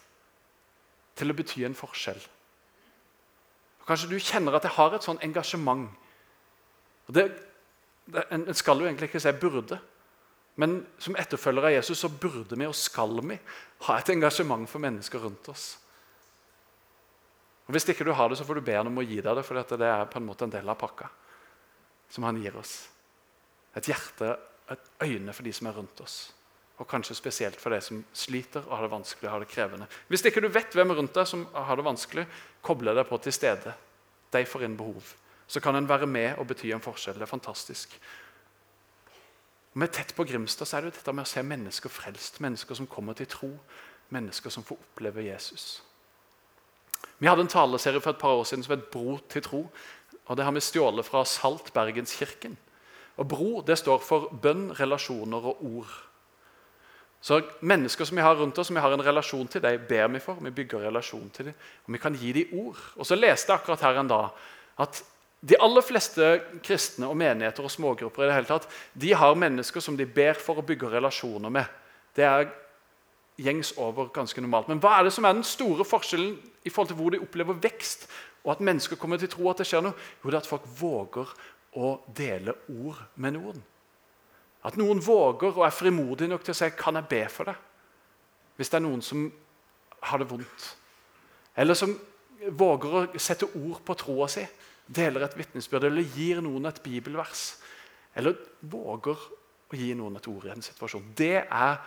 til 1.19 1.31
å 1.31 1.37
bety 1.39 1.65
en 1.67 1.77
forskjell. 1.79 2.19
Kanskje 3.87 4.11
du 4.11 4.19
kjenner 4.19 4.57
at 4.59 4.67
jeg 4.67 4.75
har 4.75 4.95
et 4.95 5.07
sånn 5.07 5.21
engasjement. 5.23 5.87
Det, 7.09 7.29
det, 8.07 8.25
en, 8.31 8.43
en 8.45 8.59
skal 8.59 8.83
jo 8.83 8.89
egentlig 8.89 9.09
ikke 9.09 9.23
si 9.23 9.33
'burde', 9.33 9.79
men 10.59 10.81
som 10.99 11.15
etterfølgere 11.19 11.71
av 11.71 11.77
Jesus 11.77 12.01
så 12.03 12.11
burde 12.11 12.57
vi 12.59 12.67
og 12.67 12.75
skal 12.75 13.21
vi 13.23 13.37
ha 13.87 13.99
et 13.99 14.11
engasjement 14.11 14.67
for 14.67 14.83
mennesker 14.83 15.23
rundt 15.23 15.51
oss. 15.53 15.69
Og 17.69 17.77
Hvis 17.77 17.87
ikke 17.93 18.07
du 18.09 18.15
har 18.17 18.31
det, 18.31 18.39
så 18.41 18.47
får 18.49 18.59
du 18.59 18.67
be 18.67 18.75
han 18.75 18.89
om 18.91 18.99
å 18.99 19.05
gi 19.05 19.21
deg 19.21 19.37
det, 19.39 19.45
for 19.47 19.61
det 19.61 19.87
er 19.87 20.09
på 20.11 20.19
en 20.19 20.27
måte 20.27 20.49
en 20.49 20.55
del 20.55 20.69
av 20.69 20.79
pakka 20.81 21.11
som 22.11 22.25
han 22.25 22.41
gir 22.41 22.57
oss. 22.57 22.89
Et 23.77 23.91
hjerte, 23.93 24.33
et 24.73 24.91
øyne 25.05 25.35
for 25.37 25.45
de 25.45 25.53
som 25.53 25.69
er 25.69 25.77
rundt 25.77 26.01
oss. 26.01 26.17
Og 26.79 26.89
kanskje 26.89 27.17
spesielt 27.19 27.61
for 27.61 27.75
de 27.75 27.81
som 27.85 28.01
sliter 28.17 28.65
og 28.65 28.77
har 28.77 28.87
det 28.87 28.93
vanskelig 28.97 29.29
og 29.29 29.35
har 29.35 29.45
det 29.45 29.51
krevende. 29.53 29.89
Hvis 30.09 30.25
ikke 30.27 30.43
du 30.43 30.49
vet 30.49 30.75
hvem 30.75 30.95
rundt 30.97 31.15
deg 31.15 31.29
som 31.29 31.45
har 31.53 31.77
det 31.77 31.87
vanskelig, 31.87 32.25
koble 32.65 32.95
deg 32.97 33.07
på 33.07 33.19
til 33.23 33.35
stede. 33.37 33.75
De 34.33 34.45
får 34.47 34.65
inn 34.67 34.79
behov. 34.79 35.13
Så 35.49 35.61
kan 35.65 35.77
en 35.77 35.89
være 35.89 36.09
med 36.09 36.39
og 36.39 36.49
bety 36.49 36.73
en 36.73 36.83
forskjell. 36.83 37.19
Det 37.19 37.27
er 37.27 37.31
fantastisk. 37.31 37.95
Og 39.79 39.81
med 39.85 39.93
tett 39.95 40.11
på 40.11 40.25
Grimstad 40.27 40.67
så 40.67 40.77
er 40.77 40.83
det 40.83 40.89
jo 40.89 40.95
dette 40.97 41.13
med 41.15 41.23
å 41.23 41.31
se 41.31 41.43
mennesker 41.47 41.93
frelst. 41.95 42.41
Mennesker 42.43 42.75
som 42.75 42.89
kommer 42.91 43.15
til 43.15 43.29
tro. 43.31 43.53
Mennesker 44.11 44.51
som 44.51 44.65
får 44.67 44.75
oppleve 44.75 45.23
Jesus. 45.23 45.67
Vi 47.23 47.29
hadde 47.31 47.45
en 47.45 47.51
taleserie 47.53 48.03
for 48.03 48.11
et 48.11 48.19
par 48.19 48.41
år 48.41 48.49
siden 48.51 48.65
som 48.67 48.75
het 48.75 48.89
Bro 48.91 49.21
til 49.31 49.45
tro. 49.47 49.61
og 50.27 50.37
Det 50.37 50.45
har 50.45 50.53
vi 50.53 50.61
stjålet 50.67 51.07
fra 51.07 51.23
Salt 51.25 51.71
Bergenskirken. 51.73 52.57
Og 53.23 53.29
Bro 53.29 53.61
det 53.61 53.79
står 53.79 54.03
for 54.03 54.35
bønn, 54.43 54.73
relasjoner 54.81 55.47
og 55.47 55.63
ord. 55.63 55.95
Så 57.23 57.45
Mennesker 57.61 58.05
som 58.05 58.17
vi 58.17 58.27
har 58.27 58.35
rundt 58.35 58.59
oss, 58.59 58.67
som 58.67 58.75
vi 58.75 58.83
har 58.83 58.93
en 58.93 59.07
relasjon 59.07 59.47
til, 59.47 59.63
de 59.63 59.79
ber 59.79 60.09
vi 60.09 60.19
for. 60.19 60.43
Vi 60.43 60.51
bygger 60.51 60.89
relasjon 60.89 61.31
til 61.31 61.53
dem, 61.53 61.55
og 61.87 61.93
vi 61.93 61.99
kan 61.99 62.19
gi 62.19 62.33
dem 62.33 62.59
ord. 62.67 62.83
Og 62.97 63.07
så 63.07 63.15
leste 63.15 63.53
jeg 63.53 63.61
akkurat 63.61 63.81
her 63.81 64.01
en 64.01 64.11
dag 64.11 64.29
at 64.79 65.05
de 65.41 65.59
aller 65.63 65.85
fleste 65.87 66.31
kristne 66.67 67.07
og 67.07 67.19
menigheter 67.19 67.63
og 67.63 67.71
smågrupper 67.71 68.25
i 68.25 68.31
det 68.31 68.39
hele 68.41 68.49
tatt, 68.49 68.67
de 68.99 69.13
har 69.15 69.37
mennesker 69.39 69.83
som 69.83 69.97
de 69.97 70.07
ber 70.07 70.39
for 70.39 70.59
å 70.59 70.65
bygge 70.67 70.91
relasjoner 70.97 71.53
med. 71.55 71.69
Det 72.17 72.27
er 72.27 72.49
gjengs 73.39 73.71
over 73.79 74.11
ganske 74.15 74.43
normalt. 74.43 74.71
Men 74.71 74.81
hva 74.83 74.97
er 74.97 75.07
det 75.07 75.15
som 75.15 75.27
er 75.29 75.37
den 75.37 75.47
store 75.47 75.87
forskjellen 75.87 76.35
i 76.67 76.73
forhold 76.73 76.91
til 76.91 76.99
hvor 76.99 77.15
de 77.15 77.23
opplever 77.23 77.61
vekst, 77.63 78.09
og 78.43 78.57
at 78.57 78.65
mennesker 78.67 78.99
kommer 78.99 79.21
til 79.21 79.31
å 79.31 79.35
tro 79.37 79.51
at 79.53 79.63
det 79.63 79.69
skjer 79.71 79.85
noe? 79.87 79.95
Jo, 80.23 80.31
det 80.31 80.41
er 80.41 80.43
at 80.43 80.51
folk 80.51 80.67
våger 80.81 81.31
å 81.79 81.93
dele 82.17 82.57
ord 82.75 82.99
med 83.23 83.37
noen. 83.39 83.63
At 84.67 84.79
noen 84.81 84.99
våger 85.05 85.53
og 85.53 85.67
er 85.67 85.75
frimodig 85.75 86.27
nok 86.29 86.43
til 86.45 86.53
å 86.53 86.59
si 86.59 86.71
'Kan 86.71 86.95
jeg 86.95 87.09
be 87.09 87.29
for 87.29 87.45
deg?' 87.45 87.65
Hvis 88.57 88.69
det 88.71 88.75
er 88.75 88.89
noen 88.89 89.03
som 89.03 89.33
har 90.03 90.19
det 90.19 90.31
vondt. 90.31 90.77
Eller 91.57 91.75
som 91.75 92.01
våger 92.51 92.89
å 92.89 93.19
sette 93.19 93.47
ord 93.47 93.85
på 93.85 93.95
troa 93.95 94.29
si, 94.29 94.47
deler 94.89 95.27
et 95.27 95.37
vitnesbyrd 95.39 95.89
eller 95.89 96.17
gir 96.17 96.41
noen 96.45 96.69
et 96.71 96.83
bibelvers. 96.85 97.51
Eller 98.17 98.39
våger 98.61 99.29
å 99.69 99.77
gi 99.77 99.93
noen 99.97 100.17
et 100.19 100.29
ord 100.31 100.49
i 100.49 100.53
en 100.55 100.65
situasjon. 100.65 101.13
Det 101.17 101.45
er 101.45 101.81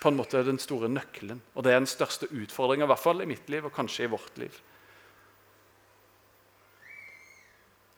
på 0.00 0.10
en 0.10 0.18
måte 0.18 0.42
den 0.44 0.60
store 0.60 0.88
nøkkelen. 0.92 1.40
Og 1.54 1.64
det 1.64 1.72
er 1.72 1.80
den 1.80 1.88
største 1.88 2.28
utfordringen, 2.28 2.84
i 2.84 2.92
hvert 2.92 3.00
fall 3.00 3.24
i 3.24 3.28
mitt 3.28 3.48
liv 3.52 3.64
og 3.64 3.72
kanskje 3.72 4.04
i 4.04 4.12
vårt 4.12 4.40
liv. 4.40 4.56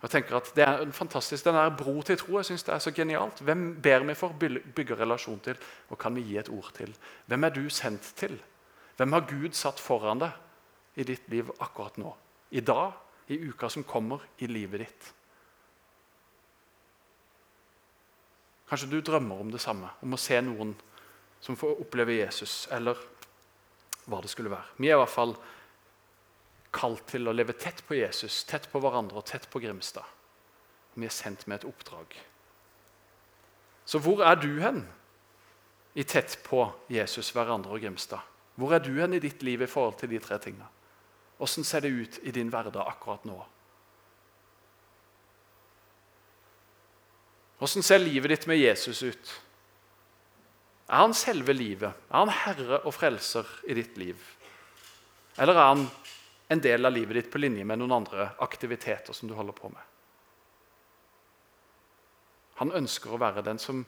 Jeg 0.03 0.13
tenker 0.13 0.37
at 0.37 0.53
Det 0.55 0.63
er 0.63 0.91
fantastisk, 0.93 1.45
den 1.45 1.55
der 1.55 1.73
bro 1.75 2.03
til 2.03 2.19
tro 2.21 2.37
jeg 2.37 2.45
synes 2.45 2.63
det 2.63 2.75
er 2.75 2.79
så 2.79 2.93
genialt. 2.95 3.41
Hvem 3.41 3.81
ber 3.83 4.05
vi 4.07 4.15
for, 4.15 4.35
bygger 4.39 5.01
relasjon 5.01 5.41
til, 5.41 5.57
og 5.91 5.99
kan 5.99 6.15
vi 6.15 6.23
gi 6.23 6.37
et 6.39 6.49
ord 6.49 6.71
til? 6.77 6.95
Hvem 7.27 7.45
er 7.45 7.51
du 7.51 7.69
sendt 7.69 8.13
til? 8.17 8.39
Hvem 8.97 9.13
har 9.13 9.27
Gud 9.27 9.53
satt 9.53 9.81
foran 9.81 10.21
deg 10.21 10.31
i 10.95 11.05
ditt 11.05 11.29
liv 11.29 11.51
akkurat 11.59 11.99
nå? 11.99 12.15
I 12.51 12.61
dag, 12.61 12.93
i 13.27 13.39
uka 13.49 13.71
som 13.73 13.85
kommer, 13.85 14.23
i 14.39 14.47
livet 14.47 14.85
ditt? 14.85 15.13
Kanskje 18.67 18.91
du 18.91 19.01
drømmer 19.01 19.41
om 19.41 19.51
det 19.53 19.63
samme, 19.63 19.93
om 20.03 20.15
å 20.15 20.21
se 20.21 20.39
noen 20.43 20.75
som 21.41 21.57
får 21.59 21.83
oppleve 21.85 22.17
Jesus, 22.17 22.65
eller 22.75 22.99
hva 24.07 24.21
det 24.23 24.31
skulle 24.33 24.51
være. 24.51 24.75
Vi 24.79 24.91
er 24.91 24.97
i 24.97 25.01
hvert 25.03 25.13
fall 25.13 25.37
kalt 26.77 27.07
til 27.11 27.29
å 27.29 27.35
leve 27.35 27.55
tett 27.59 27.83
på 27.87 27.99
Jesus, 27.99 28.43
tett 28.49 28.69
på 28.73 28.81
hverandre 28.83 29.21
og 29.21 29.27
tett 29.29 29.47
på 29.51 29.63
Grimstad. 29.63 30.07
Vi 30.97 31.07
er 31.07 31.15
sendt 31.15 31.47
med 31.47 31.61
et 31.61 31.69
oppdrag. 31.69 32.17
Så 33.87 34.01
hvor 34.03 34.25
er 34.27 34.39
du 34.41 34.51
hen 34.61 34.83
i 35.95 36.05
tett 36.05 36.39
på 36.45 36.65
Jesus, 36.93 37.31
hverandre 37.37 37.77
og 37.77 37.85
Grimstad? 37.85 38.25
Hvor 38.57 38.75
er 38.75 38.83
du 38.83 38.95
hen 38.99 39.15
i 39.15 39.23
ditt 39.23 39.45
liv 39.47 39.63
i 39.63 39.71
forhold 39.71 40.01
til 40.01 40.11
de 40.11 40.21
tre 40.23 40.41
tingene? 40.43 40.67
Åssen 41.39 41.65
ser 41.65 41.81
det 41.81 41.89
ut 41.89 42.19
i 42.23 42.33
din 42.33 42.51
hverdag 42.51 42.87
akkurat 42.89 43.25
nå? 43.29 43.39
Åssen 47.59 47.83
ser 47.83 47.99
livet 47.99 48.31
ditt 48.31 48.47
med 48.47 48.59
Jesus 48.59 49.03
ut? 49.03 49.35
Er 50.87 51.03
han 51.03 51.15
selve 51.15 51.53
livet? 51.53 51.93
Er 52.09 52.19
han 52.19 52.33
herre 52.33 52.81
og 52.85 52.95
frelser 52.95 53.49
i 53.67 53.75
ditt 53.75 53.97
liv? 53.99 54.21
Eller 55.37 55.57
er 55.57 55.71
han 55.73 55.87
en 56.49 56.63
del 56.63 56.87
av 56.87 56.95
livet 56.95 57.19
ditt 57.19 57.31
på 57.33 57.41
linje 57.41 57.65
med 57.67 57.81
noen 57.81 57.97
andre 57.99 58.31
aktiviteter 58.45 59.17
som 59.17 59.29
du 59.29 59.35
holder 59.35 59.57
på 59.57 59.73
med? 59.73 59.83
Han 62.61 62.73
ønsker 62.73 63.13
å 63.13 63.21
være 63.21 63.45
den 63.45 63.59
som 63.61 63.83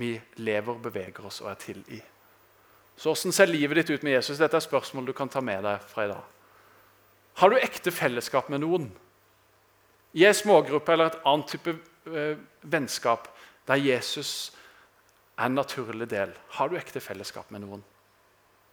vi 0.00 0.14
lever, 0.40 0.78
beveger 0.80 1.26
oss 1.28 1.42
og 1.42 1.50
er 1.50 1.58
til 1.60 1.82
i. 1.92 2.00
Så 2.96 3.12
Hvordan 3.12 3.32
ser 3.32 3.48
livet 3.48 3.80
ditt 3.80 3.90
ut 3.90 4.04
med 4.04 4.12
Jesus? 4.12 4.38
Dette 4.38 4.56
er 4.56 4.64
spørsmål 4.64 5.08
du 5.08 5.12
kan 5.16 5.28
ta 5.28 5.40
med 5.44 5.64
deg 5.64 5.82
fra 5.88 6.04
i 6.04 6.12
dag. 6.12 6.29
Har 7.34 7.50
du 7.50 7.58
ekte 7.58 7.92
fellesskap 7.94 8.48
med 8.48 8.62
noen? 8.64 8.90
I 10.12 10.24
en 10.26 10.34
smågruppe 10.34 10.92
eller 10.92 11.12
et 11.12 11.20
annet 11.28 11.52
type 11.52 11.76
eh, 12.10 12.40
vennskap 12.62 13.28
der 13.68 13.78
Jesus 13.78 14.50
er 15.38 15.46
en 15.46 15.54
naturlig 15.54 16.08
del. 16.10 16.32
Har 16.56 16.68
du 16.68 16.76
ekte 16.76 17.00
fellesskap 17.00 17.50
med 17.54 17.62
noen? 17.64 17.84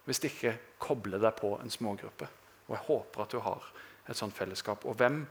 Hvis 0.08 0.20
ikke, 0.24 0.56
koble 0.80 1.20
deg 1.20 1.36
på 1.36 1.54
en 1.60 1.70
smågruppe. 1.70 2.26
Og 2.68 2.74
Jeg 2.74 2.84
håper 2.86 3.22
at 3.22 3.32
du 3.32 3.38
har 3.44 3.70
et 4.08 4.16
sånt 4.16 4.36
fellesskap. 4.36 4.84
Og 4.84 4.96
hvem 4.96 5.22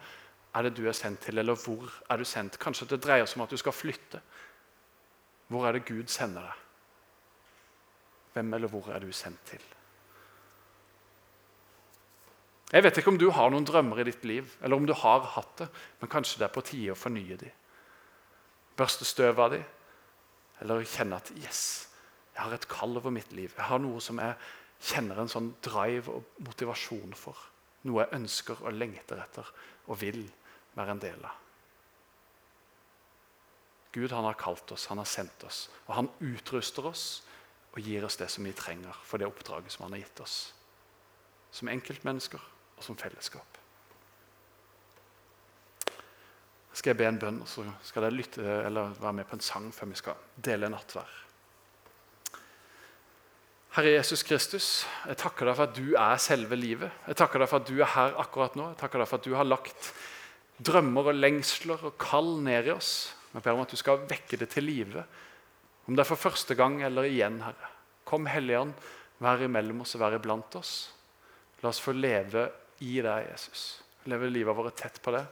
er 0.55 0.63
det 0.65 0.75
du 0.77 0.87
er 0.87 0.95
sendt 0.97 1.21
til, 1.25 1.37
eller 1.37 1.57
hvor 1.57 1.91
er 2.09 2.17
du 2.17 2.25
sendt? 2.25 2.59
Kanskje 2.59 2.87
det 2.89 3.01
dreier 3.03 3.25
seg 3.25 3.39
om 3.39 3.45
at 3.45 3.53
du 3.53 3.57
skal 3.57 3.75
flytte. 3.75 4.21
Hvor 5.47 5.67
er 5.67 5.77
det 5.77 5.85
Gud 5.85 6.07
sender 6.11 6.47
deg? 6.49 6.63
Hvem 8.33 8.53
eller 8.53 8.71
hvor 8.71 8.89
er 8.93 8.99
du 9.01 9.11
sendt 9.11 9.43
til? 9.49 9.63
Jeg 12.67 12.83
vet 12.83 12.97
ikke 12.99 13.13
om 13.13 13.19
du 13.19 13.29
har 13.31 13.51
noen 13.51 13.65
drømmer 13.67 14.01
i 14.01 14.09
ditt 14.09 14.25
liv, 14.27 14.47
eller 14.59 14.75
om 14.75 14.85
du 14.87 14.91
har 14.97 15.23
hatt 15.37 15.53
det, 15.61 15.67
men 16.01 16.11
kanskje 16.11 16.41
det 16.41 16.49
er 16.49 16.55
på 16.55 16.65
tide 16.67 16.91
å 16.91 16.99
fornye 16.99 17.37
dem. 17.39 17.53
Børste 18.77 19.07
støv 19.07 19.39
av 19.39 19.53
de, 19.55 19.61
eller 20.61 20.83
kjenne 20.83 21.19
at 21.21 21.31
yes, 21.39 21.61
jeg 22.33 22.43
har 22.43 22.53
et 22.53 22.67
kall 22.69 22.99
over 22.99 23.13
mitt 23.13 23.31
liv. 23.33 23.53
Jeg 23.55 23.69
har 23.69 23.79
noe 23.81 24.01
som 24.03 24.19
jeg 24.21 24.35
kjenner 24.91 25.21
en 25.21 25.31
sånn 25.31 25.53
drive 25.63 26.11
og 26.11 26.43
motivasjon 26.43 27.15
for. 27.17 27.39
Noe 27.87 28.03
jeg 28.03 28.19
ønsker 28.19 28.59
og 28.61 28.75
lengter 28.75 29.23
etter 29.23 29.47
og 29.87 29.97
vil 30.03 30.19
være 30.75 30.93
en 30.93 31.01
del 31.01 31.23
av. 31.25 31.39
Gud 33.95 34.11
han 34.13 34.27
har 34.27 34.37
kalt 34.37 34.75
oss, 34.75 34.89
han 34.91 34.99
har 35.01 35.09
sendt 35.09 35.47
oss, 35.47 35.63
og 35.87 35.95
han 35.97 36.11
utruster 36.21 36.85
oss 36.85 37.05
og 37.71 37.79
gir 37.81 38.05
oss 38.05 38.19
det 38.19 38.27
som 38.29 38.45
vi 38.45 38.53
trenger 38.53 38.93
for 39.07 39.17
det 39.17 39.29
oppdraget 39.29 39.73
som 39.73 39.87
han 39.87 39.95
har 39.95 40.03
gitt 40.03 40.21
oss. 40.21 40.37
Som 41.49 41.71
enkeltmennesker 41.71 42.43
og 42.77 42.85
som 42.85 42.97
fellesskap. 42.99 43.57
skal 46.77 46.93
jeg 46.93 46.99
be 46.99 47.07
en 47.09 47.17
bønn, 47.17 47.39
og 47.41 47.49
så 47.49 47.63
skal 47.85 48.05
dere 48.05 48.13
lytte 48.13 48.43
eller 48.67 48.91
være 49.01 49.15
med 49.19 49.25
på 49.29 49.37
en 49.37 49.41
sang 49.41 49.71
før 49.73 49.89
vi 49.89 49.97
skal 49.97 50.19
dele 50.45 50.69
nattvær. 50.69 51.15
Herre 53.77 53.93
Jesus 53.95 54.23
Kristus, 54.25 54.67
jeg 55.05 55.17
takker 55.21 55.49
deg 55.49 55.57
for 55.57 55.67
at 55.67 55.77
du 55.77 55.95
er 55.97 56.21
selve 56.21 56.57
livet. 56.57 56.93
Jeg 57.09 57.17
takker 57.19 57.41
deg 57.41 57.49
for 57.49 57.61
at 57.61 57.69
du 57.69 57.81
er 57.81 57.91
her 57.93 58.15
akkurat 58.21 58.57
nå. 58.57 58.71
Jeg 58.71 58.79
takker 58.81 59.01
deg 59.01 59.09
for 59.09 59.21
at 59.21 59.25
du 59.25 59.35
har 59.37 59.49
lagt 59.49 59.89
drømmer 60.69 61.11
og 61.11 61.17
lengsler 61.17 61.83
og 61.85 61.97
kall 62.01 62.37
ned 62.45 62.69
i 62.69 62.73
oss. 62.73 62.91
Jeg 63.33 63.45
ber 63.45 63.57
om 63.57 63.65
at 63.65 63.73
du 63.73 63.77
skal 63.77 64.05
vekke 64.09 64.39
det 64.41 64.49
til 64.53 64.65
live, 64.65 65.03
om 65.87 65.95
det 65.95 66.03
er 66.03 66.09
for 66.09 66.19
første 66.19 66.55
gang 66.57 66.81
eller 66.83 67.05
igjen, 67.07 67.41
Herre. 67.45 67.73
Kom, 68.07 68.25
Hellige 68.29 68.63
vær 69.23 69.43
imellom 69.43 69.83
oss 69.83 69.95
og 69.97 70.01
vær 70.03 70.15
iblant 70.17 70.57
oss. 70.59 70.73
La 71.61 71.69
oss 71.71 71.81
få 71.81 71.93
leve 71.95 72.47
i 72.85 72.97
deg, 73.01 73.27
Jesus. 73.31 73.67
Leve 74.07 74.29
livet 74.29 74.55
vårt 74.55 74.77
tett 74.79 75.01
på 75.03 75.13
deg 75.15 75.27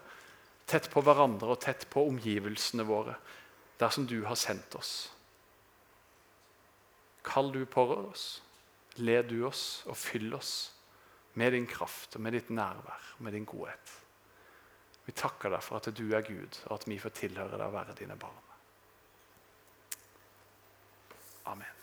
tett 0.66 0.90
på 0.92 1.02
hverandre 1.06 1.54
og 1.54 1.62
tett 1.62 1.86
på 1.90 2.06
omgivelsene 2.10 2.86
våre, 2.88 3.16
dersom 3.80 4.08
du 4.10 4.18
har 4.26 4.38
sendt 4.40 4.78
oss. 4.80 4.94
Kall 7.26 7.52
du 7.54 7.64
på 7.70 7.86
oss, 7.96 8.42
led 9.02 9.30
du 9.30 9.44
oss 9.48 9.84
og 9.90 9.98
fyll 9.98 10.34
oss 10.38 10.56
med 11.36 11.54
din 11.54 11.68
kraft 11.68 12.16
og 12.16 12.26
med 12.26 12.38
ditt 12.38 12.52
nærvær 12.54 13.14
og 13.18 13.24
med 13.28 13.36
din 13.36 13.48
godhet. 13.50 13.96
Vi 15.06 15.14
takker 15.14 15.54
deg 15.54 15.62
for 15.62 15.78
at 15.78 15.92
du 15.94 16.06
er 16.16 16.26
Gud, 16.26 16.62
og 16.66 16.80
at 16.80 16.88
vi 16.90 16.98
får 17.02 17.14
tilhøre 17.20 17.60
deg 17.60 17.68
og 17.68 17.76
være 17.76 17.98
dine 18.00 18.18
barn. 18.18 18.42
Amen. 21.46 21.75